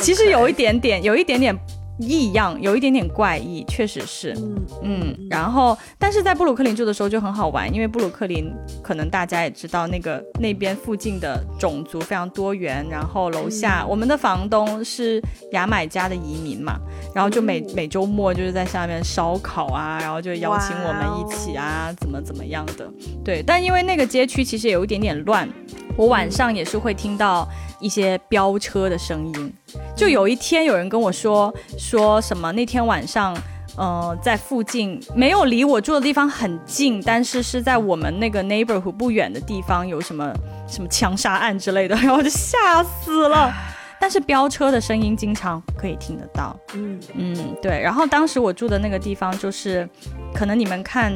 [0.00, 1.58] 其实有一点点，有一点点。
[1.98, 4.34] 异样，有一点点怪异，确实是，
[4.82, 5.04] 嗯。
[5.04, 8.52] 嗯，然后，但是在布鲁克林住的时候就很好玩，因为布鲁克林
[8.82, 16.78] 可能大家也知道，那个那边附近的种族非常多元，然后楼下我们的房东是牙买加的移民嘛，
[17.14, 22.88] 然后就每每周末就是在下面烧烤啊，然后就邀请我们一起啊，怎么怎么样的，
[23.24, 25.48] 对，但因为那个街区其实有一点点乱，
[25.96, 27.48] 我晚上也是会听到
[27.80, 29.52] 一些飙车的声音。
[29.96, 33.36] 就有一天，有人跟我说说什么那天晚上，
[33.76, 40.32] 呃，在附近没有离我住的地方很近，但是是在我们那个 neighborhood 不远的地方有什么
[40.68, 43.52] 什么枪杀案之类的，然 后我就吓死了。
[44.00, 46.54] 但是飙车的声音经常可以听得到。
[46.74, 47.80] 嗯嗯，对。
[47.80, 49.88] 然后当时我住的那个地方就是，
[50.34, 51.12] 可能你们看，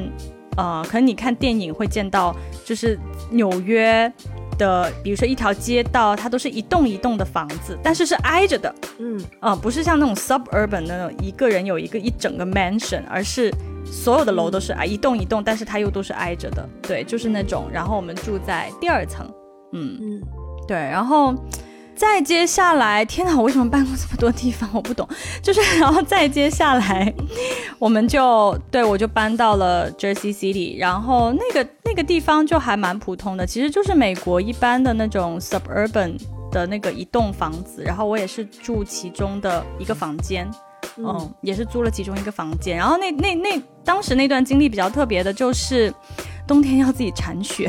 [0.57, 2.99] 呃，可能你看电影会见到，就是
[3.31, 4.11] 纽约。
[4.59, 13.51] 的，比如说一条街道，它都是一栋一栋的房子，但是是挨着的，嗯啊，不是像那种 suburban 那种一个人有一个一整个 mansion，而是
[13.85, 17.71] 所有的楼都是啊一栋一栋，但是它又都是挨着的，对，就是那种。
[17.73, 19.27] 然后我们住在第二层，
[19.73, 20.23] 嗯嗯，
[20.67, 21.35] 对，然后。
[21.99, 23.37] 再接下来，天哪！
[23.37, 24.71] 我为什么搬过这么多地方？
[24.73, 25.07] 我不懂。
[25.43, 27.13] 就是，然后再接下来，
[27.79, 36.17] 我们就对我就搬到了 Jersey City，然后那个那个地方就还蛮普通的，其实就是美国一般的那种 suburban
[36.53, 37.83] 的那个一栋房子。
[37.85, 40.49] 然后我也是住其中的一个房间，
[40.99, 42.77] 嗯，也是租了其中一个房间。
[42.77, 45.93] 然后那那那当时那段经历比较特别的就是，
[46.47, 47.69] 冬天要自己铲雪。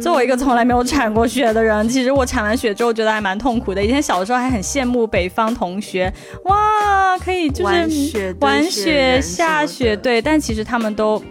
[0.00, 3.82] 作为一个从来没有铲过雪的人，其实我铲完雪之后觉得还蛮痛苦的。
[3.82, 6.12] 以前小的时候还很羡慕北方同学，
[6.44, 10.20] 哇，可以就是玩雪、下雪，对。
[10.20, 11.22] 但其实他们都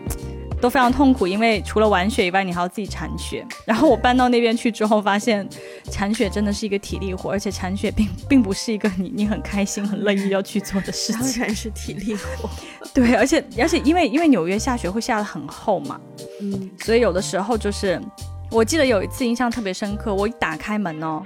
[0.60, 3.46] 都非常痛苦，因为除了玩雪以外，你还要自己铲雪。
[3.66, 5.48] 然后我搬到那边去之后，发现
[5.92, 12.50] 铲雪真的是一个体力活，而且铲雪并并不是一个你你很开心、很乐意要去做的事情，当然是体力活。
[12.94, 16.00] 对，而且而且因为因为纽约下雪会下的很厚嘛。
[16.42, 18.02] 嗯，所以有的时候就是，
[18.50, 21.22] 我记得有一次印象特别深刻，我一打开门哦，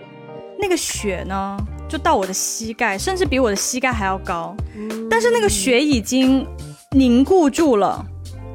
[0.60, 4.56] 那个雪呢就到我的膝盖，甚至比我的膝盖还要高，
[5.10, 6.46] 但是那个雪已经
[6.92, 8.06] 凝固住了，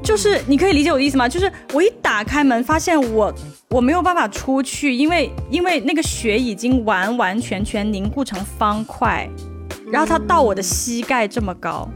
[0.07, 1.27] 就是你可以理解我的意思吗？
[1.27, 3.33] 就是我一打开门，发现我
[3.67, 9.29] 我没有办法出去，因为因为那个雪已经完完全全凝固成方块，
[9.91, 11.89] 然后它到我的膝盖这么高。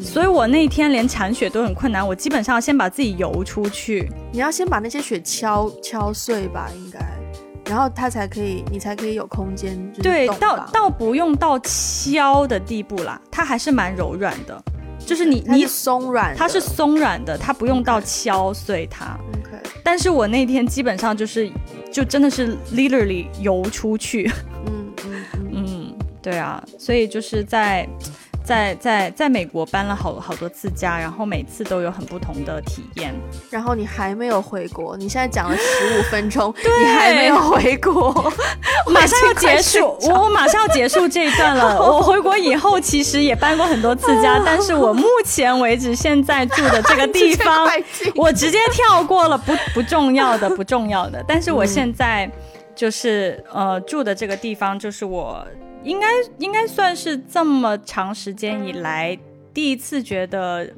[0.00, 4.10] 所以我那天连铲雪都很困难，我基本上先把自己游出去。
[4.32, 7.00] 你要先把那些雪敲敲碎吧，应该，
[7.70, 9.92] 然后它才可以，你才可以有空间。
[10.02, 14.62] 对，倒倒不用到敲的地步啦，它还是蛮柔软的，
[15.06, 19.16] 就是你你松软，它是松软的，它不用到敲碎它。
[19.38, 21.50] OK，但是我那天基本上就是，
[21.92, 24.30] 就真的是 literally 游出去。
[24.66, 27.88] 嗯嗯嗯，对啊，所以就是在。
[28.46, 33.12] 在在在美国搬了好好多次家，然后每次都有很不同的体验。
[33.50, 38.12] 然后你还没有回国，你现在讲了十五分钟， 你还没有回国，
[38.86, 41.76] 马上要结束，我我马上要结束这一段了。
[41.82, 47.68] 我回国以后其实也搬过很多次家，但是我目前为止现在住的这个地方，
[48.14, 51.20] 我直接跳过了，不不重要的不重要的。
[51.26, 52.30] 但是我现在
[52.76, 55.44] 就是呃住的这个地方，就是我。
[55.86, 56.06] 应该
[56.38, 59.16] 应该算是这么长时间以来
[59.54, 60.68] 第一次觉得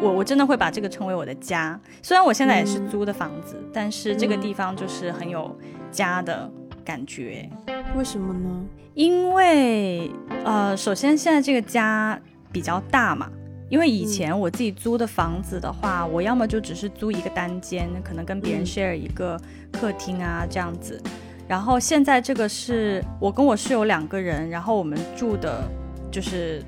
[0.00, 1.78] 我我真的会把这个称为我的家。
[2.00, 5.54] 虽然我现在也是租的房子，但是这个地方就是很有
[5.90, 6.48] 家的
[6.84, 7.50] 感觉。
[7.96, 8.64] 为什么呢？
[8.94, 10.08] 因为
[10.44, 12.18] 呃，首先现在这个家
[12.52, 13.28] 比较大嘛。
[13.68, 19.40] 因为以前我自己租的房子的话，我要么就只是租一个单间，可能跟别人 share 一个
[19.72, 21.02] 客厅啊这样子。
[21.52, 25.62] 然后现在这个是我跟我室友两个人，然后我们住的
[26.10, 26.62] 就是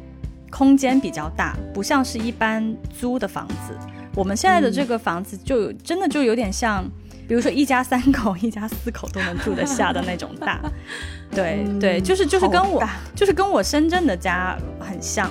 [0.51, 3.75] 空间比较大，不像是一般租的房子。
[4.15, 6.85] 我们现在的这个房子就真的就有点像，
[7.27, 10.61] 比如说一家三口、一家四口都能住得下的那种大。
[11.33, 15.31] 对对，就是就是跟我就是跟我深圳的家很像。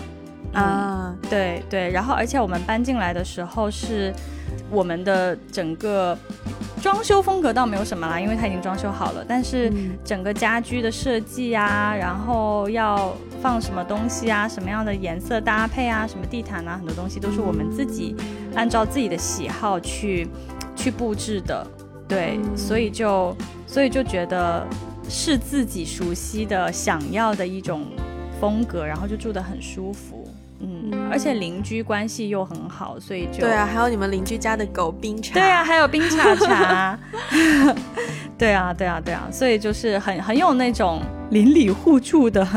[0.52, 4.12] 啊，对对，然后而且我们搬进来的时候是，
[4.72, 6.18] 我们的整个
[6.84, 9.24] 装修风格倒没有什么啦，因为它已经装修好了。
[9.26, 9.72] 但是
[10.04, 18.14] 整个家居的设计啊，然后要放什么东西啊，什么样的颜色搭配啊，什么地毯啊，很多东西都是我们自己
[18.54, 20.28] 按照自己的喜好去
[20.76, 21.66] 去布置的。
[22.06, 23.34] 对，所以就
[23.66, 24.68] 所以就觉得
[25.08, 27.86] 是自己熟悉的、想要的一种
[28.42, 30.23] 风格，然后就住得很舒服。
[30.64, 37.00] 嗯，而且邻居关系又很好，所以就对啊，还有你们邻居家的狗冰茶，对啊，还有冰茶茶，
[38.38, 42.48] 对啊，对啊，对啊，所以就是很很有那种邻里互助的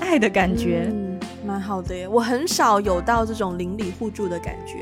[0.00, 0.88] 爱的感觉。
[0.90, 1.06] 嗯
[1.46, 4.80] 蛮好的耶，我很少有到这种邻里互助的感觉，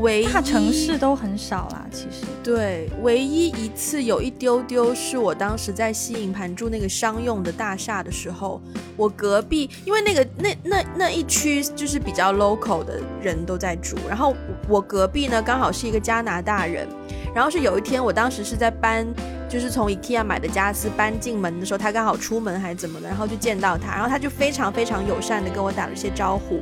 [0.00, 1.86] 唯大城市都很少啦。
[1.90, 8.60] 其实对，唯一一次有一丢丢是我当时在西营盘住那个商用的大厦的时候，
[8.96, 14.34] 我隔壁因为那个那那那一区就是比较 local 的人都在住，然后
[14.68, 16.86] 我隔壁呢刚好是一个加拿大人，
[17.34, 19.06] 然后是有一天我当时是在搬。
[19.48, 26.60] 就是从 IKEA 买的家私搬进门的时候，他刚好出门还是怎么的，然后就见到他，然后他就非常非常友善的跟我打了一些招呼，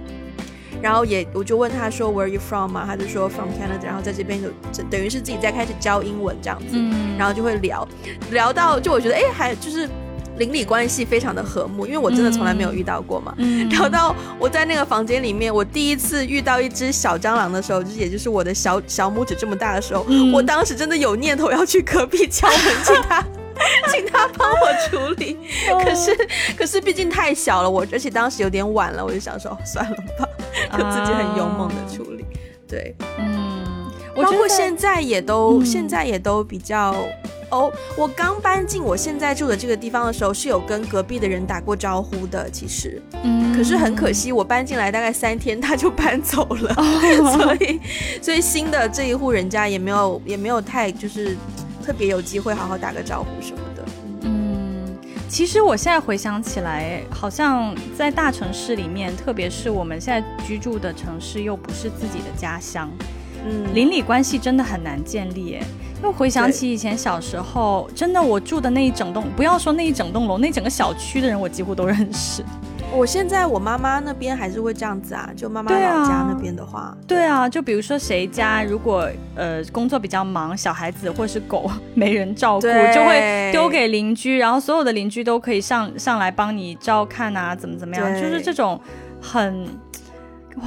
[0.83, 4.49] 然后也我就问他说 Where are you from 嘛，他就说 From Canada，然后在这边就
[4.91, 6.77] 等于是自己在开始教英文这样子，
[7.19, 7.87] 然后就会聊。
[8.31, 9.89] 聊到就我觉得哎还就是。
[10.37, 13.33] 邻里关系非常的和睦，因为我真的从来没有遇到过嘛。
[13.71, 23.25] 聊到我在那个房间里面，我第一次遇到一只小蟑螂的时候，就是也就是我的小小拇指这么大的时候，我当时真的有念头要去隔壁敲门，请他，
[23.91, 25.39] 请他帮我处理。
[25.83, 30.29] 可是，可是毕竟太小了，我而且当时有点晚了，我就想说算了吧，
[30.79, 32.25] 就自己很勇猛的处理。
[32.69, 36.95] 对，嗯，包括现在也都现在也都比较。
[37.51, 42.51] 哦，我刚搬进我现在住的这个地方的时候，是有跟隔壁的人打过招呼的。
[42.51, 46.75] 其实，嗯，可是很可惜，我搬进来大概三天他就搬走了，
[47.37, 47.81] 所以，
[48.21, 51.37] 所以新的这一户人家也没有也没有太就是
[51.85, 53.85] 特别有机会好好打个招呼什么的。
[54.23, 54.97] 嗯，
[55.29, 62.91] 其实我现在回想起来，好像在大城市里面，特别是我们现在居住的城市，又不是自己的家乡，
[63.45, 65.59] 嗯，邻里关系真的很难建立。
[66.03, 72.45] 又回想起以前小时候，真的我住的那一整栋，不要说那一整栋楼，那整个小区的人我几乎都认识。
[72.93, 88.79] 我现在我妈妈那边还是会这样子啊，就妈妈老家那边的话，对啊，就比如说谁家如果呃工作比较忙，小孩子或是狗没人照顾，就会丢给邻居，然后所有的邻居都可以上上来帮你照看啊，怎么怎么样，就是这种
[89.21, 89.65] 很
[90.57, 90.65] 哇。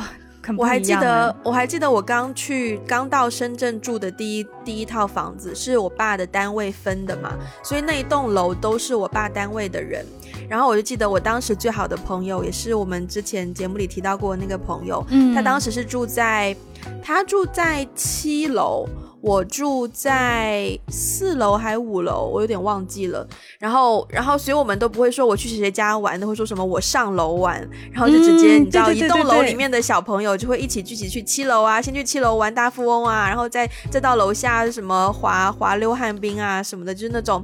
[0.55, 10.05] 我还记得，我还记得我刚去刚到深圳住的第一第一套房子是我爸的单位分的嘛，所以那一栋楼都是我爸单位的人。
[10.47, 16.55] 然后我就记得我当时最好的朋友，也是我们之前节目里提到过那个朋友，他当时是住在
[17.03, 18.87] 他住在七楼。
[19.27, 23.27] 我住在四楼还五楼，我有点忘记了。
[23.59, 27.59] 然后，然后，所以我们都不会说我去谁谁家玩，都会说什么我上楼玩。
[27.91, 37.43] 然后就直接，你知道，一栋楼里面的小朋友就会一起聚集去七楼啊，先去七楼玩大富翁啊，然后再再到楼下什么滑滑溜旱冰啊什么的，就是那种，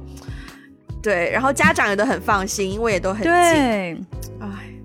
[1.02, 1.30] 对。
[1.30, 3.96] 然后家长也都很放心，因为也都很近，哎，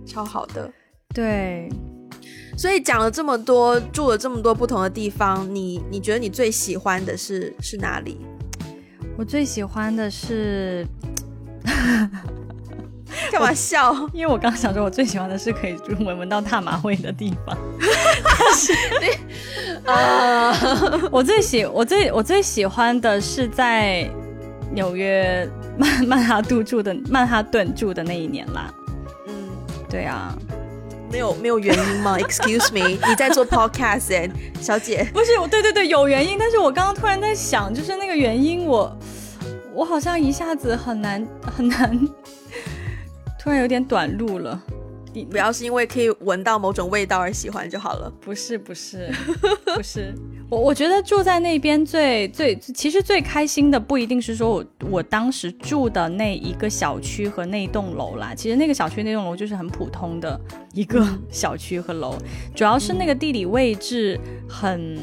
[0.06, 0.70] 超好的，
[1.14, 1.70] 对。
[2.60, 8.19] 所以讲了这么多，住了这么多不同的地方，你你觉得你最喜欢的是是哪里？
[9.17, 10.86] 我最喜欢的是，
[13.32, 13.95] 干嘛笑？
[14.12, 17.58] 因为我刚想说，我最喜欢的是可以闻闻到大马味的地方。
[19.88, 20.54] 啊，
[21.10, 24.06] 我最喜我最我最喜欢的是在
[24.74, 28.69] 纽约曼曼哈顿住的曼哈顿住的那一年啦。
[29.30, 29.34] 嗯，
[29.89, 30.38] 对啊。
[31.12, 32.17] 没有没有原因吗？
[32.22, 34.30] Excuse me，你在做 podcast 哎，
[34.62, 35.10] 小姐。
[35.14, 36.38] 不是我，对对对，有原因。
[36.39, 38.97] 但是我刚刚突然在想，就是那个原因，我
[39.74, 41.99] 我好像一下子很难很难，
[43.39, 44.62] 突然有点短路了。
[45.14, 48.12] 你不要是因为可以闻到某种味道而喜欢就好了。
[48.22, 49.10] 不是不是
[49.76, 50.14] 不是，
[50.49, 60.39] 我我觉得住在那边最最其实最开心的不一定是说我我当时住的那一个小区和那栋楼啦，其实那个小区那栋楼就是很普通的
[60.74, 62.18] 一个 小区和楼，
[62.55, 64.97] 主要是那个地理位置很。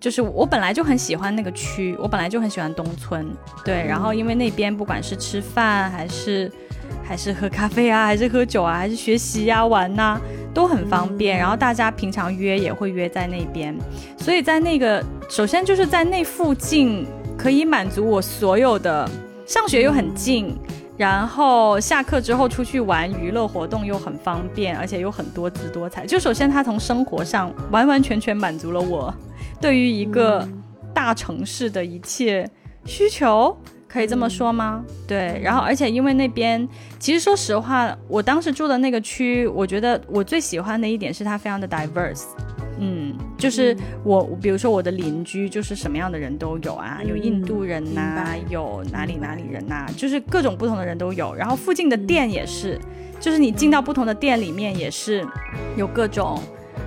[0.00, 3.26] 就是我本来就很喜欢那个区，我本来就很喜欢东村，
[3.64, 6.52] 对，然后因为那边不管是吃饭还是
[7.06, 10.18] 还是喝咖啡啊，还是喝酒啊，还是学习呀、玩呐，
[10.52, 11.36] 都很方便。
[11.38, 13.76] 然后大家平常约也会约在那边，
[14.16, 19.08] 所以在那个首先就是在那附近可以满足我所有的，
[19.46, 20.56] 上学又很近，
[20.96, 26.06] 然后下课之后出去玩娱乐活动又很方便，而且有很多姿多彩。
[26.06, 29.14] 就首先它从生活上完完全全满足了我。
[29.60, 30.46] 对于一个
[30.92, 32.48] 大城市的一切
[32.84, 33.56] 需求，
[33.94, 34.84] 可以这么说吗？
[35.06, 36.68] 对，然后而且因为那边，
[36.98, 42.24] 其实说实话，我当时住的那个区，我觉得我最喜欢的一点是它非常的 diverse，
[42.80, 52.76] 嗯，就是我比如说我的邻居就是什么样的人都有啊，有印度人呐，有哪里哪里人呐，就是各种不同的人都有，然后附近的店也是，
[53.20, 55.24] 就是你进到不同的店里面也是
[55.76, 56.42] 有各种。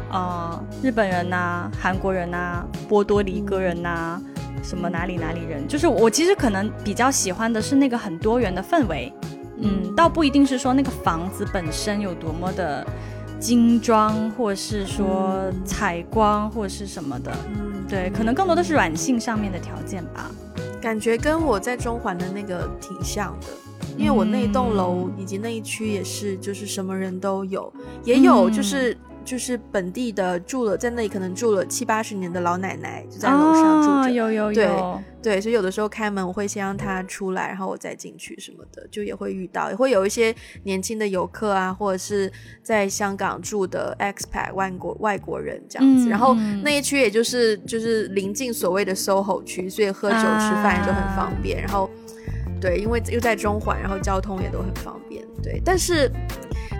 [0.09, 4.21] 啊，日本人呐，韩国人呐，波多黎各人呐，
[4.63, 9.11] 什么哪里哪里人，就是我其实可能比较喜欢的是那个很多元的氛围，
[9.57, 12.85] 嗯，倒不一定是说那个房子本身有多么的
[13.37, 20.31] 精装，或者是说采光或者是什么的，嗯，对，可能更多的是软性上面的条件吧。
[20.79, 23.47] 感觉跟我在中环的那个挺像的，
[23.97, 27.73] 因为我那一栋楼以及那一区也是，就是什么人都有，
[28.05, 28.95] 也有就是。
[29.27, 34.69] 就是本地的住了在那里可能住了七八十年的老奶奶就在楼上住着，有有有，对
[35.21, 42.31] 对，所以有的时候开门我会先让她出来，然后我再进去什么的，就也会遇到，也会有一些年轻的游客啊，或者是
[42.63, 50.23] 在香港住的 expat 外国外国人这样子，然后那一区也就是就是临近所谓的 SOHO 区，所以喝酒吃
[50.63, 51.89] 饭也都很方便，然后
[52.61, 56.09] 对，因为又在中环，然后交通也都很方便，对，但是。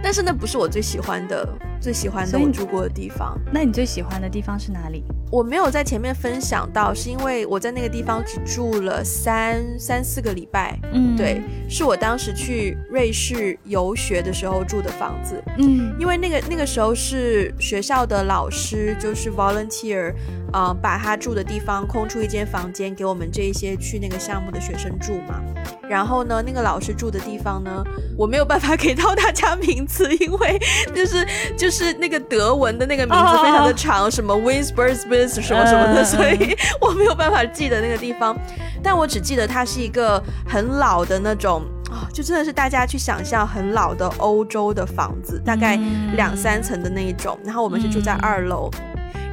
[0.04, 3.38] 但是那不是我最喜欢的，最喜欢的我住过的地方。
[3.52, 5.04] 那你最喜欢的地方是哪里？
[5.30, 10.80] 我没有在前面分享到，是因为我在那个地方只住了三三四个礼拜。
[10.94, 15.44] 嗯，对，是我当时去瑞士游学的时候住的房子。
[15.58, 20.14] 嗯，因为那个那个时候是学校的老师，就是 volunteer，
[20.54, 25.42] 啊，把他住的地方空出一间房间给我们这一些去那个项目的学生住嘛。
[25.90, 27.84] 然后呢，那个老师住的地方呢，
[28.18, 30.60] 我没有办法给到大家名字，因为
[30.94, 31.26] 就是
[31.58, 34.98] 就是那个德文的那个名字非常的长，什么 Winsburg。
[34.98, 38.38] 什么什么的，所以我没有办法记得那个地方，
[38.84, 45.80] 但我只记得它是一个很老的那种啊，就真的是大家去想象很老的欧洲的房子，大概
[46.16, 47.38] 两三层的那一种。
[47.44, 48.70] 然后我们是住在二楼，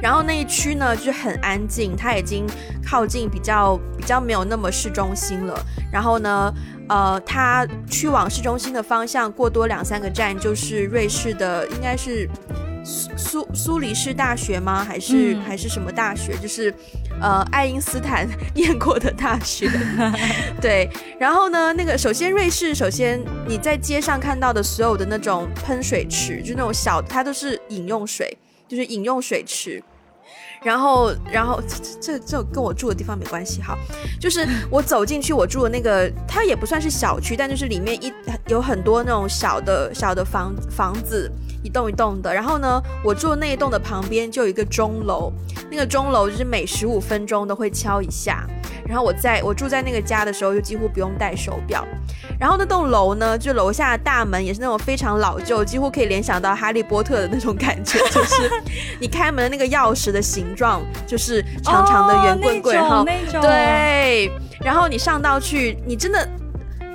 [0.01, 2.45] 然后那一区呢就是很安静，它已经
[2.85, 5.59] 靠近比较比较没有那么市中心了。
[5.91, 6.53] 然后呢，
[6.87, 12.29] 呃，它去往市中心的方向过多两三个站就是瑞士的，应该是。
[13.17, 14.83] 苏苏黎世大学吗？
[14.83, 16.37] 还是还是什么大学？
[16.37, 16.71] 就是，
[17.19, 19.67] 呃，爱因斯坦 念过的大学。
[20.61, 20.87] 对，
[21.19, 29.81] 然后呢，那个首先瑞士，首先你在街上看到的所有的那种喷水池，就那种小，它都是饮用水，就是饮用水池。
[30.65, 33.77] 然后，然后这这这跟我住的地方没关系哈，
[34.19, 38.11] 就是我走进去我住的那个，它也不算是小区，但就是里面一
[38.47, 41.31] 有很多那种小的小的房房子。
[41.65, 45.33] 一栋一栋的，然后呢，我住的那一栋的旁边就有一个钟楼，
[45.71, 48.45] 那个钟楼就是每十五分钟都会敲一下。
[48.87, 51.83] 然后我在我住在那个家的时候，就几乎不用戴手表。
[52.39, 58.47] 然后那栋楼呢，就楼下的大门也是那种非常老旧，几乎可以联想到哈利波特的那种感觉， 就是
[58.99, 63.03] 你开门的那个钥匙的形状，就是长长的圆棍棍，然后
[63.41, 66.29] 对，然后你上到去，你真的。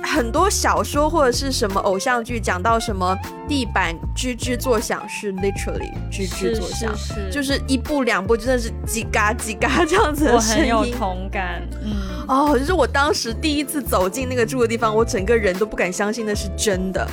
[0.03, 3.15] 很多小说或者是什么偶像剧讲到什么
[3.47, 6.93] 地板吱吱作响是 literally 吱吱作响，
[7.31, 10.73] 就是一步两步真的是叽嘎叽嘎这样子的声音。
[10.73, 17.07] 我很有同感，嗯，哦，就是我当时第一次走进那个住的地方，我整个人都不敢相信那是真的。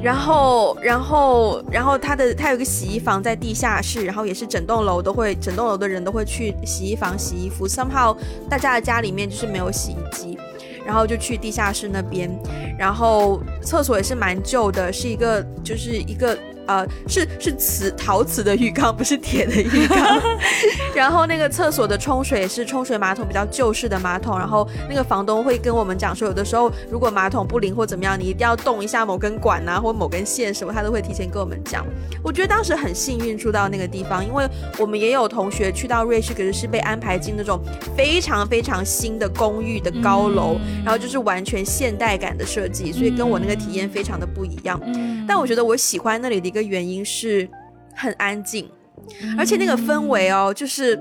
[0.00, 7.66] 然后，然后，然后他的他有个洗衣房在地下室，然后也是整栋楼都会，整栋楼的人都会去洗衣房洗衣服。
[7.66, 8.16] somehow
[8.48, 10.38] 大家的家里面就是没有洗衣机。
[10.88, 12.30] 然后就去地下室那边，
[12.78, 16.34] 然后厕所也是蛮旧的，是一个就是一个
[16.68, 20.20] 呃，是是瓷陶瓷的浴缸，不是铁的浴缸。
[20.94, 24.38] 然后那个厕所的冲水是冲水马桶，比较旧式的马桶。
[24.38, 31.86] 然后那个房东会跟我们讲说，有的时候如果马桶不灵或怎么样，你一定要动一下某根管啊，或某根线什么，他都会提前跟我们讲。
[32.22, 34.46] 我觉得当时很幸运住到那个地方，因为
[34.78, 37.58] 我们也有同学去到瑞士，可是是被安排进那种
[37.96, 44.78] 非常非常新的公寓的高楼，然后就是完全现代感的设计，所以跟我那个体验非常的不一样。
[45.26, 47.48] 但我觉得我喜欢那里的一个原因是
[47.94, 48.70] 很安静，
[49.36, 50.98] 而且那个氛围哦，就是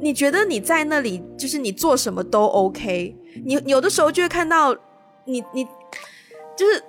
[0.00, 3.16] 你觉得你在那里，就是你做什么都 OK。
[3.44, 4.76] 你有的时候就会看到
[5.24, 5.64] 你你
[6.56, 6.82] 就是。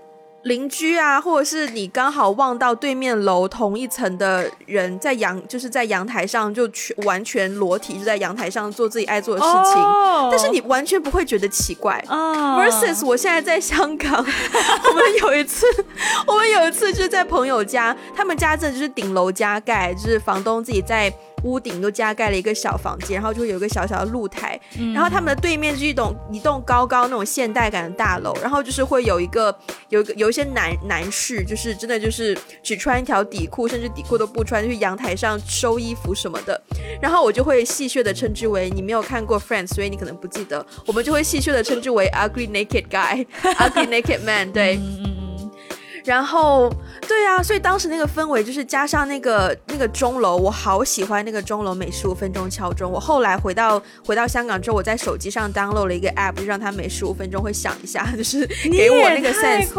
[0.43, 9.81] 邻居啊，或者是你刚好望到对面楼同一层的人在阳，就是在阳台上就全完全裸体，就在阳台上做自己爱做的事情，
[10.31, 12.03] 但是你完全不会觉得奇怪。
[12.07, 15.65] versus 我现在在香港， 我们有一次，
[16.25, 21.13] 我们有一次就是在朋友家，他们家真的就是顶楼加盖，就是房东自己在。
[21.43, 24.59] 屋顶都加盖了一个小房间，然后就会有一个小小的露台，
[24.93, 29.55] 然后他们的对面是一栋一栋高高那种现代感的大楼，然后就是会有一个
[29.89, 36.61] 有一个有一些男男士，就是真的就是只穿一条底裤，甚至底裤都不穿，去阳台上收衣服什么的，
[37.01, 44.79] 然后我就会戏谑的称之为你没有看过 Friends，所以你可能不记得，我们就会戏谑的称之为 Ugly Naked Guy，Ugly Naked Man，对。
[46.05, 46.71] 然后，
[47.07, 52.91] 对啊，所以当时那个氛围就是加上那个那个钟楼，我好喜欢那个钟楼，每十五分钟敲钟。
[52.91, 59.73] 我后来回到回到香港之后，我在手机上 download 了一个 app，就让它每十五分钟会响一下， 就是给我那个 sense。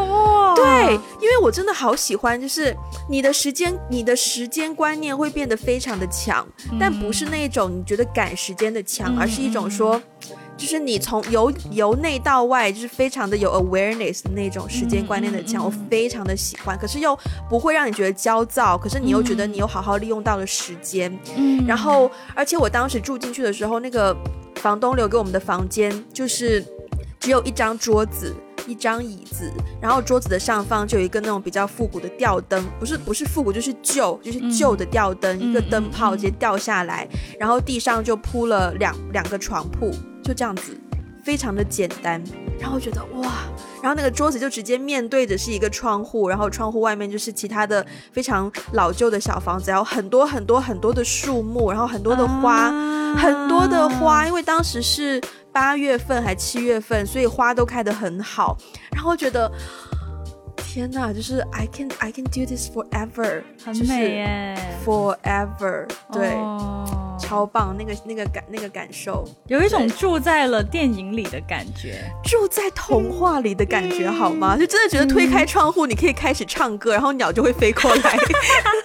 [0.55, 2.77] 对，因为我真的好喜欢，就是
[3.09, 6.47] 你的时间，你的时间观念会变得非常的强，
[6.79, 10.01] 但不是那种你觉得赶时间的强，而是一种说。
[10.61, 16.79] 就是你从由由内到外，就是非常的有 awareness 的那种时间观念的强，我非常的喜欢。
[16.79, 21.11] 可是又不会让你觉得焦躁，可是你又觉得你有好好利用到了时间。
[21.35, 24.15] 嗯，然后而且我当时住进去的时候，那个
[24.57, 26.63] 房东留给我们的房间就是
[27.19, 28.37] 只有一张桌子、
[28.67, 29.51] 一张椅子，
[29.81, 37.09] 然后桌子的上方就有一个那种比较复古的吊灯，不是不是复古就是旧，就是旧的吊灯，一个灯泡直接掉下来，
[37.39, 39.91] 然后地上就铺了两两个床铺。
[40.23, 40.77] 就这样子，
[41.25, 42.23] 非常的简单，
[42.59, 43.31] 然后觉得哇，
[43.83, 52.71] 然后那个桌子就直接面对着是一个窗户，然后窗户外面就是其他的非常老旧的小房子，然后很多很多很多的树木，然后很多的花，
[53.17, 55.21] 很多的花，因为当时是
[55.53, 58.57] 八月份还七月份，所以花都开得很好，
[58.93, 59.51] 然后觉得
[60.73, 64.57] 天呐，就是 I can I can do this forever，很美耶
[64.87, 66.31] ，forever，对。
[67.19, 74.57] 超棒，那个那个感那个感受，有一种住在了电影里的感觉，住在童话里的感觉，好吗？
[74.57, 78.17] 就真的觉得推开窗户，你可以开始唱歌，然后鸟就会飞过来，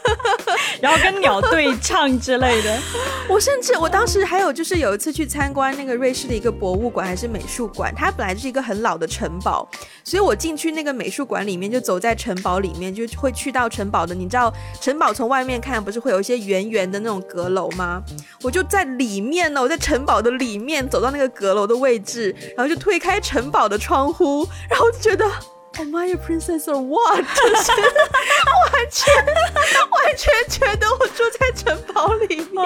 [0.81, 2.77] 然后跟鸟对唱之类的。
[3.29, 9.67] 我甚至我当时还有就是有一次去参观那个瑞士的一个博物馆还是美术馆，它本来是一个很老的城堡，
[10.03, 14.13] 所以我进去那个美术馆里面，就走在城堡里面，就会去到城堡的。
[14.13, 18.01] 你知道城堡从外面看不是会有一些圆圆的那种阁楼吗？
[18.43, 25.25] 我就在里面呢，我在城堡的里面走到那个阁楼的位置，然后就推开城堡的窗户，然后就觉得
[25.77, 27.17] I a princess or what？
[27.35, 27.71] 就是
[28.71, 29.13] 完全
[29.91, 32.65] 完全觉得我住在城堡里面。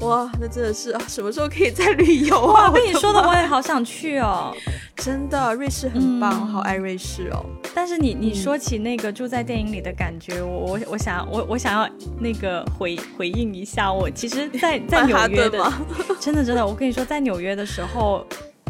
[0.00, 1.00] 哇，那真的是啊！
[1.08, 2.70] 什么时候可以再旅游啊？
[2.70, 4.54] 被你说的我也好想去哦。
[4.96, 7.44] 真的，瑞士很棒，好爱瑞士哦。
[7.74, 11.88] 但是你你说起那个住在电影里的感觉，我我我想我我想要
[12.20, 15.72] 那个回回应一下，我其实，在在纽约的，
[16.20, 18.24] 真的真的，我跟你说，在纽约的时候。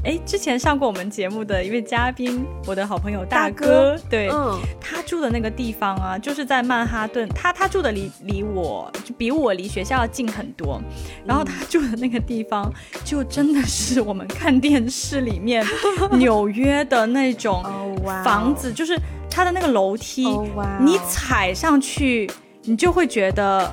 [0.05, 4.30] 哎，之前上过我们节目的一位嘉宾，我的好朋友大哥，对，
[4.80, 10.80] 他住的那个地方啊，就是在曼哈顿，他他住的离离我就比我离学校要近很多，
[11.26, 12.72] 然后他住的那个地方，
[13.05, 15.66] 就真的是我们看电视里面
[16.16, 17.62] 纽约的那种
[18.24, 20.26] 房子，就是他的那个楼梯，
[20.80, 22.30] 你踩上去，
[22.62, 23.70] 你就会觉得。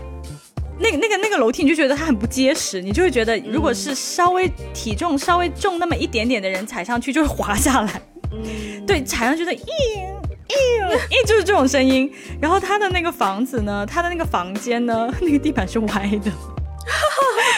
[0.78, 8.01] 那个、那个、那个楼梯，你就觉得它很不结实，你就会觉得，如果是稍微体重稍微重那么一点点的人踩上去，就会滑下来。
[8.32, 12.11] 嗯，对，踩上去的，咦咦咦，就是这种声音。
[12.41, 16.32] 然后他的那个房子呢，他的那个房间呢，那个地板是歪的，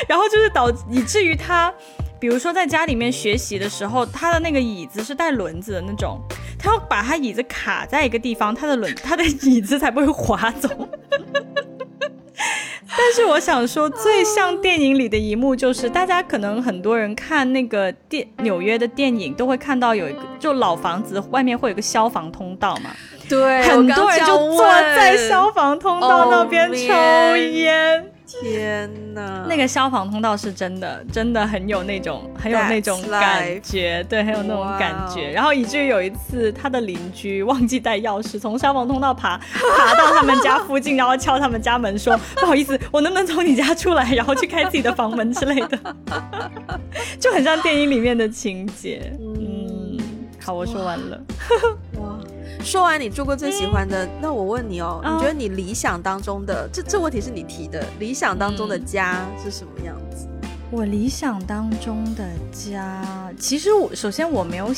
[0.07, 1.73] 然后就是导以至于他，
[2.19, 6.21] 比如说在家里面学习的时候，他的那个椅子是带轮子的那种，
[6.59, 10.69] 他要把他椅子卡在一个地方，他的轮他的椅子才不会滑走。
[12.95, 22.91] 但是我想说，最像电影里的一幕就是，大家可能很多人看那个电纽约的电影，都会看到有一个就老房子外面会有个消防通道嘛。
[23.27, 28.11] 对，很多人就坐在消防通道那边抽烟。
[28.27, 35.31] 天呐，那个消防通道是真的，真的很有那种，很有那种感觉，对，很有那种感觉。
[35.31, 45.79] 然后以至于有一次，他的邻居忘记带钥匙，从消防通道爬爬到他们家附近，然后敲他们家门说：“不好意思，我能不能从你家出来，然后去开自己的房门之类的？”
[47.19, 49.11] 就很像电影里面的情节。
[49.19, 49.97] 嗯，
[50.43, 51.19] 好，我说完了。
[52.63, 60.27] 说完你住过最喜欢的，那我问你哦，你觉得你理想当中的这这问题是你提的，理想当中的家是什么样子？
[60.69, 64.69] 我理想当中的家，其实我首先我没有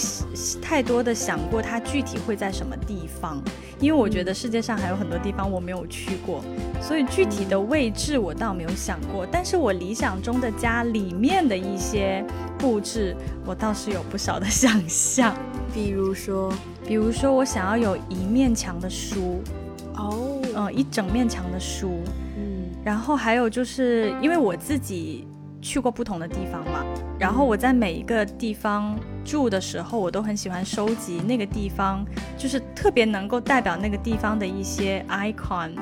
[0.61, 3.41] 太多的想过它具体会在什么地方，
[3.79, 6.43] 因为我觉得世界上还有很多地方我没有去过，
[6.79, 9.25] 所以具体的位置我倒没有想过。
[9.31, 12.23] 但是我理想中的家里面的一些
[12.59, 15.35] 布置，我倒是有不少的想象，
[15.73, 16.53] 比如说。
[16.89, 19.43] 比如说，我想要有一面墙的书，
[19.93, 21.99] 哦，嗯，一整面墙的书，
[22.35, 25.27] 嗯，然后还有就是，因为我自己
[25.61, 26.83] 去过不同的地方嘛，
[27.19, 32.03] 然后我在每一个地方住的时候，我都很喜欢收集那个地方，
[32.35, 35.73] 就是特别能够代表那个地方的一些 icon。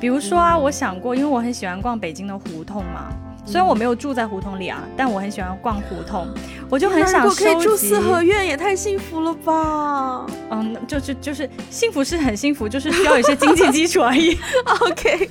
[0.00, 3.14] 比如说啊，我想过，因为我很喜欢逛北京的胡同嘛。
[3.46, 6.26] 虽然我没有住在胡同里啊，但我很喜欢逛胡同，
[6.68, 7.44] 我就很想收集。
[7.44, 10.26] 可以住四合院，也太幸福了吧！
[10.50, 14.36] 嗯，就是就是幸福是很幸福，就是需要一些经济基础而已。
[14.82, 15.30] OK。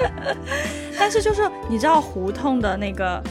[0.98, 3.22] 但是就是你知道胡同的那个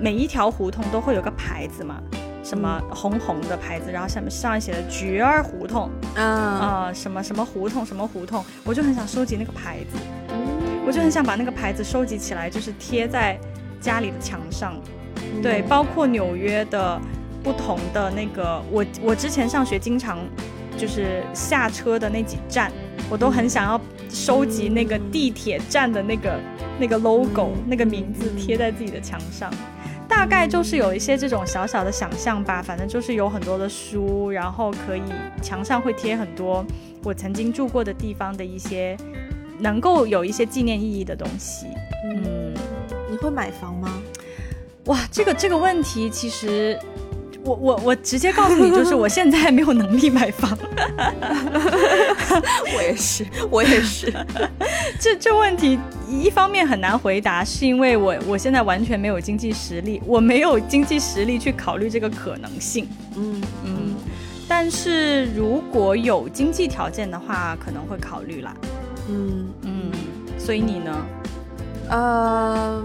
[0.00, 1.96] 每一条胡同都会有个牌子嘛？
[2.44, 9.98] 什么红红的牌子，然后下面上面写的“菊儿胡同”啊啊，什么什么胡同什么胡同，我就很想收集那个牌子。
[10.86, 13.36] 我就很想把那个牌子收集起来，就是贴在
[13.80, 14.80] 家里的墙上。
[15.42, 17.00] 对，包括纽约的
[17.42, 20.18] 不同的那个，我我之前上学经常
[20.78, 22.70] 就是下车的那几站，
[23.10, 26.38] 我都很想要收集那个地铁站的那个
[26.78, 29.52] 那个 logo 那个名字贴在自己的墙上。
[30.08, 35.02] 大概就是有一些这种小小的想象吧，反正就是有很多的书，然后可以
[35.42, 36.64] 墙上会贴很多
[37.02, 38.96] 我曾经住过的地方的一些。
[39.58, 41.66] 能够有一些纪念意义的东西，
[42.04, 42.52] 嗯，
[43.10, 43.92] 你会买房吗？
[44.86, 46.78] 哇，这个这个问题，其实
[47.44, 50.56] 我我我直接告诉你，就是我现在没有能力买房。
[52.76, 54.12] 我也是，我也是。
[55.00, 55.78] 这这问题
[56.08, 62.86] 一方面很难回答，是因为我我现在完全没有经济实力，我没有经济实力去考虑这个可能性。
[63.16, 63.94] 嗯嗯，
[64.46, 68.54] 但是如果有经济条件的话，可能会考虑啦。
[69.08, 69.90] 嗯嗯，
[70.38, 71.06] 所以你呢？
[71.88, 72.82] 呃，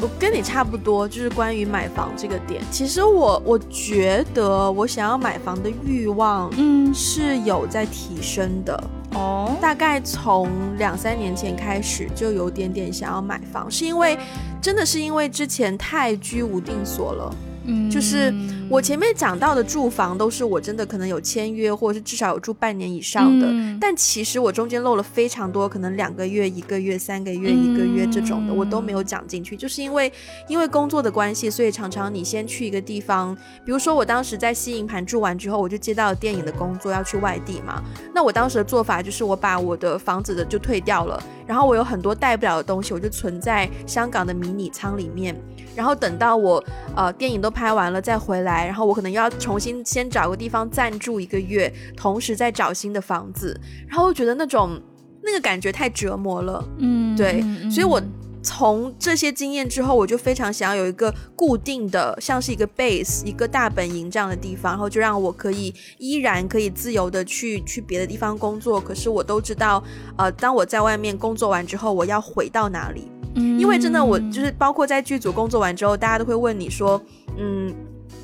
[0.00, 2.62] 我跟你差不多，就是关于买房这个点。
[2.70, 9.54] 其实我我觉得我想要买房的欲望，嗯，是有在提升的哦。
[9.60, 10.48] 大概从
[10.78, 14.18] 两三年前开始，就有点点想要买房，是因为
[14.62, 17.34] 真的是因为之前太居无定所了。
[17.66, 18.32] 嗯就是
[18.70, 23.48] 我前面讲到的住房，都是我真的可能有签约，或者是至少有住半年以上的。
[23.80, 29.56] 但其实我中间漏了非常多，可能两个月、一个月、三个月、一个月这种的，我都没有讲进去。
[29.56, 30.12] 就是因为
[30.46, 37.82] 因为工作的关系，所以常常你先去一个地方，比如说我当时在西营盘住完之后，我就接到了电影的工作，要去外地嘛。
[38.14, 45.34] 那我当时的做法就是我把我的房子的就退掉了，然后我有很多带不了的东西，我就存在香港的迷你仓里面。
[45.76, 46.62] 然后等到我
[46.96, 53.58] 呃电影都拍完了再回来，然后我可能要重新先找个地方暂住一个月，同时再找新的房子，
[53.88, 54.80] 然后我觉得那种
[55.22, 58.00] 那个感觉太折磨了，嗯，对，所以我
[58.42, 69.82] 从这些经验之后，我就非常想要有一个固定的，像是一个 base 一个大本营这样的地方，然后就让我可以依然可以自由的去去别的地方工作，可是我都知道，
[70.16, 73.10] 呃，当我在外面工作完之后，我要回到哪里。
[73.36, 77.00] 因为真的，我就是包括在剧组工作完之后，大家都会问你说，
[77.38, 77.72] 嗯，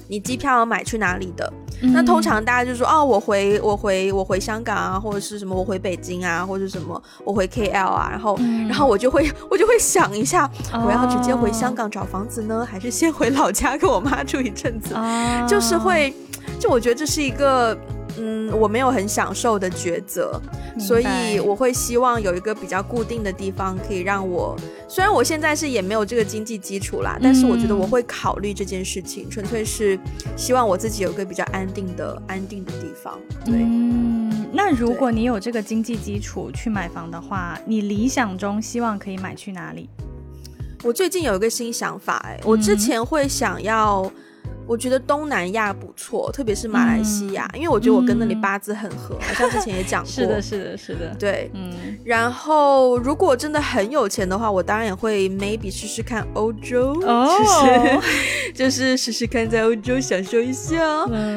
[0.09, 1.53] 你机票要买去哪里的？
[1.93, 8.39] 那通常大家就说，哦，我回我回我回香港啊，或者是什么我回北京啊，或者什么我回 KL 啊，然后
[8.69, 14.95] 然后我就会我就会想一下，我要直接回香港找房子呢，还是先回老家跟我妈住一阵子？
[15.47, 16.15] 就是会，
[16.59, 17.77] 就我觉得这是一个。
[18.19, 20.41] 嗯，我没有很享受的抉择，
[20.79, 24.57] 所以我会希望有一个比较固定的地方，可以让我。
[24.89, 29.99] 虽然我现在是也没有这个经济基础啦，但是我觉得我会考虑这件事情，纯粹是
[30.37, 33.19] 希望我自己有一个比较安定的、安定的地方。
[33.45, 33.55] 对。
[33.57, 39.89] 嗯，那如果你有这个经济基础去买房的话，你理想中希望可以买去哪里？
[40.85, 44.11] 我最近有一个新想法，哎，我之前会想要。
[44.67, 50.11] 我觉得东南亚不错，特别是马来西亚，因为我觉得我跟那里八字很合，好像之前也讲过。
[50.11, 51.15] 是的，是的，是的。
[51.19, 51.73] 对，嗯。
[52.05, 57.29] 然后，如果真的很有钱的话，我当然也会 maybe 试试看欧洲，哦，
[58.53, 60.77] 就是试试看在欧洲享受一下。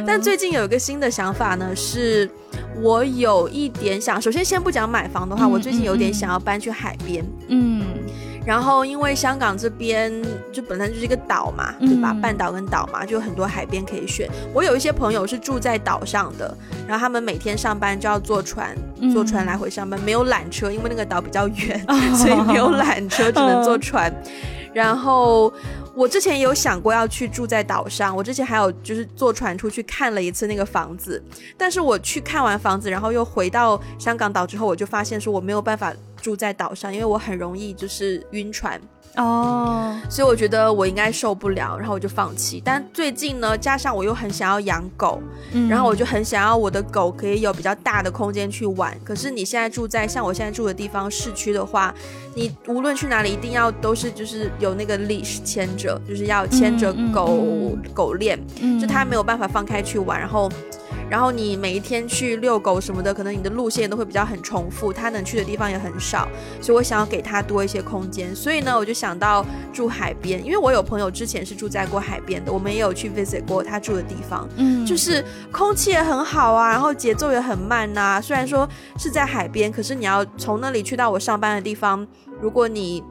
[0.07, 2.27] 但最近有一个新的想法呢，是
[2.81, 7.23] 我有一点想，首先先不讲买房的话，我最近有点想要搬去海边。
[7.47, 7.85] 嗯。
[8.45, 10.11] 然后，因为香港这边
[10.51, 12.15] 就本身就是一个岛嘛，对吧？
[12.21, 14.27] 半岛跟岛嘛，就有很多海边可以选。
[14.53, 16.55] 我有一些朋友是住在岛上的，
[16.87, 18.75] 然后他们每天上班就要坐船，
[19.13, 21.79] 坐船来回上班，没有缆车，因为那个岛比较远，
[22.15, 24.11] 所以没有缆车，只能坐船。
[24.71, 25.51] 然后
[25.95, 31.21] 我之前有想过要去住在岛上，我之前还有就是坐船出去看了一次那个房子，
[31.57, 35.93] 但是我去看完房子，然后又回到香港岛之后，我就发现说我没有办法。
[36.21, 38.77] 住在岛上，因为我很容易就是晕船
[39.19, 42.61] 哦，所以我觉得我应该受不了，然后我就放弃。
[42.63, 45.21] 但最近呢，加上我又很想要养狗，
[45.69, 48.97] 然后我就很想要我的狗可以有比较大的空间去玩。
[49.03, 51.93] 可是你现在住在像我现在住的地方市区的话，
[52.33, 58.39] 你无论去哪里一定要都是就是有那个 leash 牵着，就是要牵着狗狗链，
[58.79, 60.49] 就它没有办法放开去玩，然后。
[61.09, 66.27] 然后你每一天去遛狗什么的，可能你的路线都会比较很重复，它能去的地方也很少，
[66.61, 68.35] 所以我想要给它多一些空间。
[68.35, 78.21] 所以呢，我就想到住海边，因为我有朋友之前是住在过海边的，我们也有去 visit 过他住的地方，嗯，就是空气也很好啊，然后节奏也很慢呐。
[78.21, 78.67] 虽然说
[78.97, 82.05] 是在海边，可是你要从那里去到我上班的地方，
[82.39, 83.03] 如果你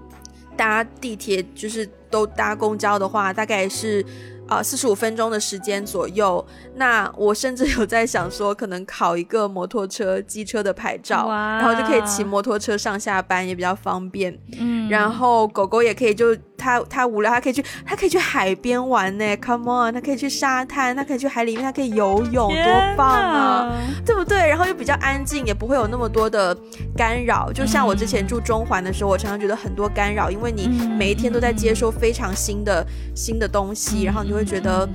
[0.56, 4.04] 搭地铁就是都搭公交的话，大概是。
[4.48, 6.44] 啊，四十五分钟的时间左右。
[6.74, 14.36] 那我甚至有在想说，可能考一个摩托车、机车的牌照，然后就可以骑摩托车上下班，也比较方便。
[14.58, 16.36] 嗯，然后狗狗也可以就。
[16.58, 19.24] 他他无聊，他可以去，他可以去海边玩呢。
[19.36, 23.72] Come on，他可以去沙滩，他可以去海里面，他可以游泳，多棒啊，
[24.04, 24.48] 对不对？
[24.48, 26.56] 然后又比较安静，也不会有那么多的
[26.96, 27.52] 干扰。
[27.52, 32.84] 就像我之前住中环的时候，我常常觉得很多干扰，因为你每一天都在接收非常新的
[33.14, 34.88] 新的东西，然后你就会觉得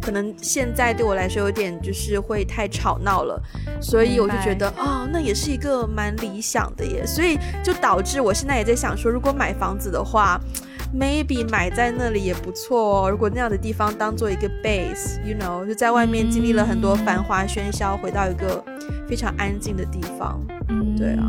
[0.00, 3.38] 可能现在对我来说有点就是会太吵闹了，
[3.82, 7.04] 所以我就觉得哦，那也是一个蛮理想的耶。
[7.06, 10.40] 所以就导致我现在也在想说，如果买房子的话。
[10.92, 13.10] Maybe 买在那里也不错哦。
[13.10, 18.62] 如果那样的地方当做一个 base，you know，就在外面经历了很多繁华喧嚣，回到一个
[19.08, 20.40] 非常安静的地方。
[20.68, 21.24] 嗯，对啊。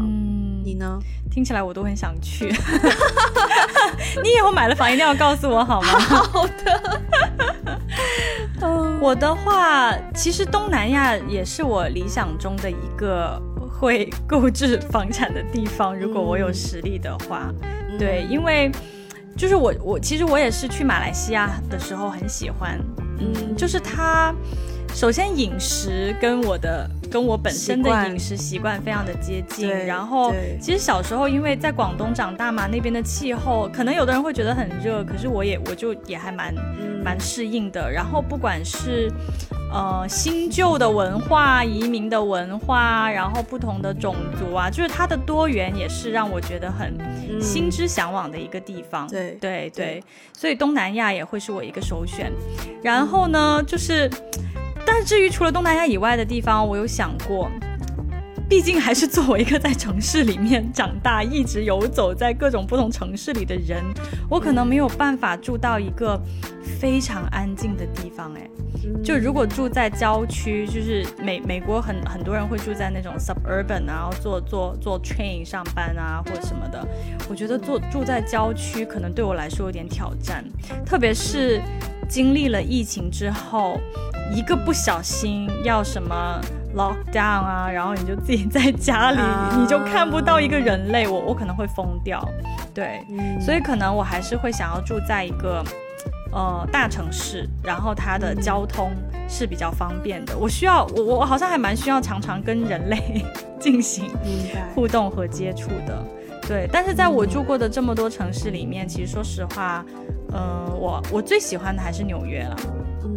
[0.64, 1.00] 你呢？
[1.30, 2.52] 听起来我都很想去。
[4.24, 5.88] 你以后买了房一定要告诉我好吗？
[6.00, 7.02] 好的。
[9.00, 15.98] 我的话，其实东南亚也是我理想中的一个会购置房产的地方。
[15.98, 17.52] 如果我有实力的话，
[18.00, 18.72] 对，因为。
[19.38, 22.80] 就是我，我其实我也是去马来西亚的时候很喜欢，
[23.20, 24.34] 嗯，就是它，
[24.94, 36.54] 首先饮食跟我的跟我本身的饮食习惯非常的接近，然后其实小时候因为在广东长大嘛，那边的气候可能有的人会觉得很热，可是我也我就也还蛮
[37.04, 39.12] 蛮适应的，然后不管是。
[39.74, 46.94] 呃，新旧的文化、移民的文化，然后不同的种族啊，就是它的多元也是让我觉得很
[47.42, 49.08] 心之向往的一个地方。
[49.08, 52.30] 对对对，所以东南亚也会是我一个首选。
[52.84, 54.12] 然后呢，就是，
[54.92, 57.50] 但是至于除了东南亚以外的地方，我有想过。
[58.52, 63.82] 毕竟还是作为一个在城市里面长大、一直游走在各种不同城市里的人，
[64.30, 66.22] 我可能没有办法住到一个
[66.78, 68.30] 非常安静的地方。
[68.34, 68.42] 哎，
[69.02, 76.86] 就如果住在郊区，就是美美国很很多人会住在那种 suburban，然后坐坐坐 train 上班啊或者什么的。
[77.30, 80.44] 我觉得坐住在郊区可能对我来说有点挑战，
[80.86, 81.62] 特别是
[82.10, 83.80] 经历了疫情之后，
[84.36, 86.42] 一个不小心要什么。
[86.76, 89.20] Lock down 啊，然后你就自己在家里，
[89.60, 92.28] 你就看不到一个人类，我我可能会疯掉，
[92.74, 93.06] 对，
[93.40, 95.64] 所以可能我还是会想要住在一个
[96.32, 98.92] 呃大城市，然后它的交通
[99.28, 100.38] 是比较方便的。
[100.38, 103.24] 我需要我我好像还蛮需要常常跟人类
[103.60, 104.10] 进行
[104.74, 106.04] 互动和接触的，
[106.48, 106.70] 对。
[106.72, 109.86] 但是在我住过的这么多城市里面，其实说实话，
[110.34, 112.56] 嗯，我我最喜欢的还是纽约了。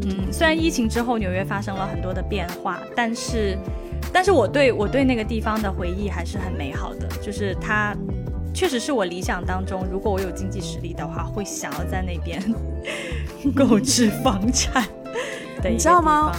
[0.05, 3.57] 嗯，虽然疫情之后纽约发生了很多的变化，但是，
[4.12, 7.09] 但是我对我对那个地方的回忆还是很美好的。
[7.22, 7.96] 就是它，
[8.52, 12.42] 确实是我理想当中，如果我有经济实力的话，会想要在那边
[13.55, 14.84] 购置房产
[15.62, 15.70] 的。
[15.70, 16.32] 你知道吗？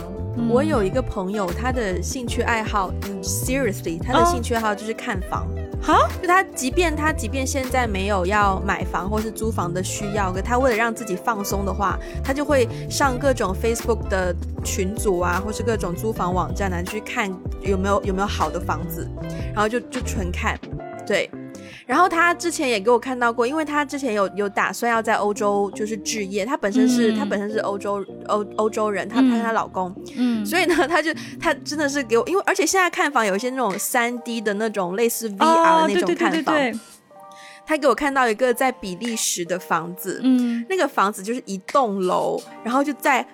[0.49, 5.47] 我有一个朋友，他的兴趣爱好，嗯，seriously，他的兴趣爱好就是看房。
[5.85, 17.31] 好，就他，即便他即便现在没有要买房或是租房的需要，可他为了让自己放松的话，他就会上各种 Facebook 的群组啊，或是各种租房网站啊，去看
[17.61, 19.07] 有没有有没有好的房子，
[19.53, 20.59] 然后就就纯看，
[21.05, 21.29] 对。
[21.85, 36.55] 然后他之前也给我看到过，因为他之前有有打算要在欧洲就是置业，他本身是他本身是欧洲欧欧洲人，他他她老公，嗯，所以呢，他就他真的是给我，因为而且现在看房有一些那种三 D 的那种类似 VR 的那种看房，
[37.65, 43.25] 他给我看到一个在比利时的房子，嗯，那个房子就是一栋楼，然后就在。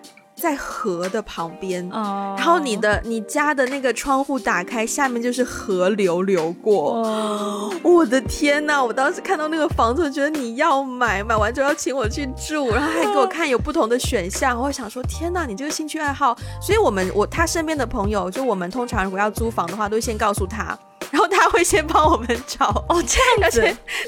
[0.41, 7.01] 在河的旁边，然后你的你家的那个窗户打开，下面就是河流流过。
[7.83, 8.83] 我的天呐！
[8.83, 14.59] 我当时看到那个房子，觉得你要买，买完之后要请我去住，然后还给我看有不同的选项。
[14.59, 16.35] 我想说，天呐，你这个兴趣爱好！
[16.59, 20.77] 所以我们我他身边的朋友，就我们通常如果要租房的话，都先告诉他。
[21.11, 23.61] 然后他会先帮我们找哦， 这样子，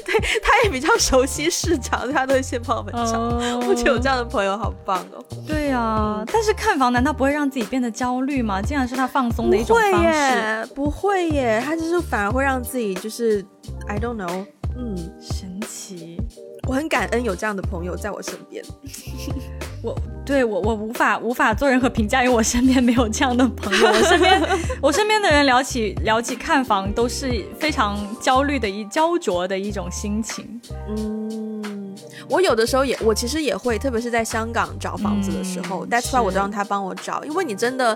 [0.04, 3.20] 对，他也比较熟悉市场，他都会先帮我们找。
[3.68, 5.24] 我觉得有这样的朋友好棒哦。
[5.46, 8.60] 对呀，但是看房难道不会让自己变得焦虑吗？
[8.62, 10.66] 竟然是他放松的一种方式。
[10.74, 13.44] 不会耶，他就是反而会让自己就是
[13.86, 14.46] I don't know，
[14.76, 16.20] 嗯，神奇。
[16.66, 18.64] 我很感恩有这样的朋友在我身边。
[19.84, 23.86] 我对我我无法无法做任何评价，因为我身边没有这样的朋友。
[23.88, 24.42] 我身边
[24.80, 30.58] 我身边的人聊起聊起看房都是非常焦虑的一焦灼的一种心情。
[30.88, 31.94] 嗯，
[32.30, 37.94] 我有的时候也我其实也会，特别是在香港找房子的时候，That's why 我都让他帮我找，因为你真的，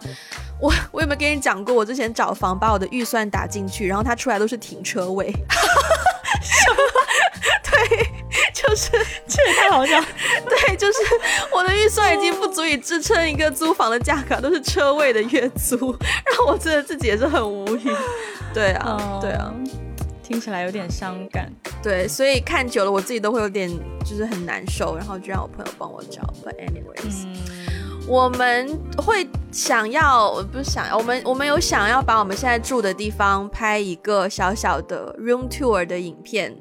[0.60, 5.32] 我我有没有跟你讲过，我之前找房把我的预算打进去，然后他出来都是停车位。
[6.42, 6.76] 什么？
[7.64, 8.17] 对。
[8.60, 8.90] 就是
[9.28, 10.00] 这也太好笑，
[10.48, 10.98] 对，就是
[11.54, 15.76] 我的预算已经不足以支撑一个租房的价格，都是车位的月租，
[16.24, 17.94] 让我真的自己也是很无语。
[18.52, 19.54] 对啊，对啊，
[20.24, 21.48] 听起来有点伤感。
[21.80, 23.70] 对，所以看久了，我自己都会有点
[24.04, 26.22] 就是很难受，然后就让我朋友帮我找。
[26.44, 27.26] But anyways，
[28.08, 36.56] 我们会想要，不是想要，我们我们有想要把我们现在住的地方拍一个小小的 room tour 的影片，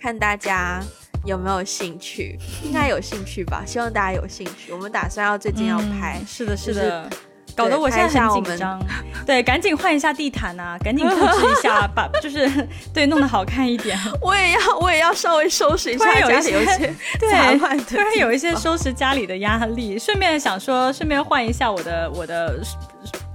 [0.00, 0.82] 看大家。
[1.24, 2.38] 有没有兴趣？
[2.64, 3.62] 应该有兴趣吧。
[3.66, 4.72] 希望大家有兴趣。
[4.72, 7.08] 我们打算要最近要拍，是的，是的，
[7.54, 8.80] 搞得我现在很紧张。
[9.26, 12.48] 对，赶紧换一下地毯啊， 赶紧布置一下，把就是
[12.94, 13.98] 对弄得好看一点。
[14.22, 19.98] 我也要，我也要稍微收拾一下家里有些 对，突然有一些收拾家里的压力。
[19.98, 22.58] 顺便想说，顺便换一下我的我的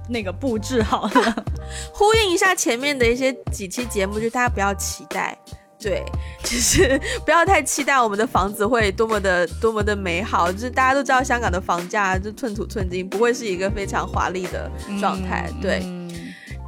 [0.08, 1.44] 那个布置好了，
[1.94, 5.36] 呼应一下前面的一些几期节目，就大家不要期待。
[5.84, 6.02] 对，
[6.42, 10.50] 就是不要太期待我们的房子会多么的多么的美好。
[10.50, 15.50] 就是大家都知道，香港的房价就寸土寸金，不会是一个非常华丽的状态。
[15.60, 15.80] 对，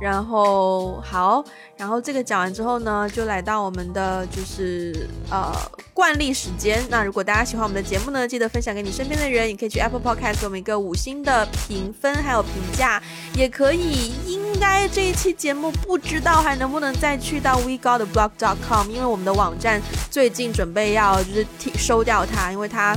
[0.00, 1.44] 然后好。
[1.76, 5.52] 然后这个讲完之后呢，就来到我们的就是呃
[5.92, 6.82] 惯例时间。
[6.88, 13.02] 那如果大家喜欢我们的节目呢，记得分享给你身边的人，也可以去 Apple Podcast 给我们一个五星的评分还有评价，
[13.34, 14.14] 也可以。
[14.26, 19.78] 应该这一期节目不知道还能不能再去到 WeGotTheBlog.com，因为我们的网站
[20.10, 22.96] 最近准备要就是收掉它，因为它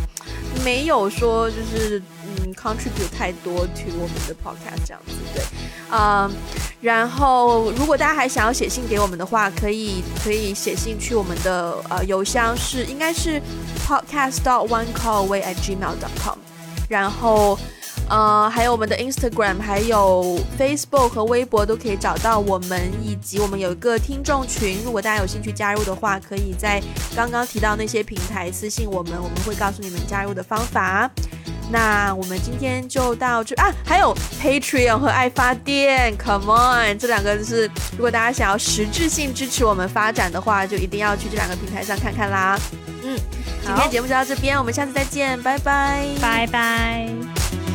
[0.63, 2.01] 没有说就是
[2.53, 5.43] contribute 太多 to 我们的 podcast 这样子对，
[5.91, 6.31] 嗯。
[6.81, 13.41] 然后，如果大家还想要写信给我们的话，可以可以写信去我们的呃邮箱是应该是
[13.85, 16.37] podcast dot one call away at gmail dot com。
[16.87, 17.59] 然后，
[18.07, 26.81] 呃，还有我们的 Instagram，还有 Facebook 和微博都可以找到我们，以及我们有一个听众群，如果大家有兴趣加入的话，可以在
[27.13, 31.11] 刚刚提到那些平台私信我们，我们会告诉你们加入的方法。
[31.71, 42.59] 那我们今天就到这啊，还有 Patreon 和爱发电，Come on，这两个就是如果大家想要实质性支持我们发展的话，就一定要去这两个平台上看看啦。
[43.03, 43.17] 嗯，
[43.63, 47.68] 今天节目就到这边，我们下次再见，拜拜，拜拜。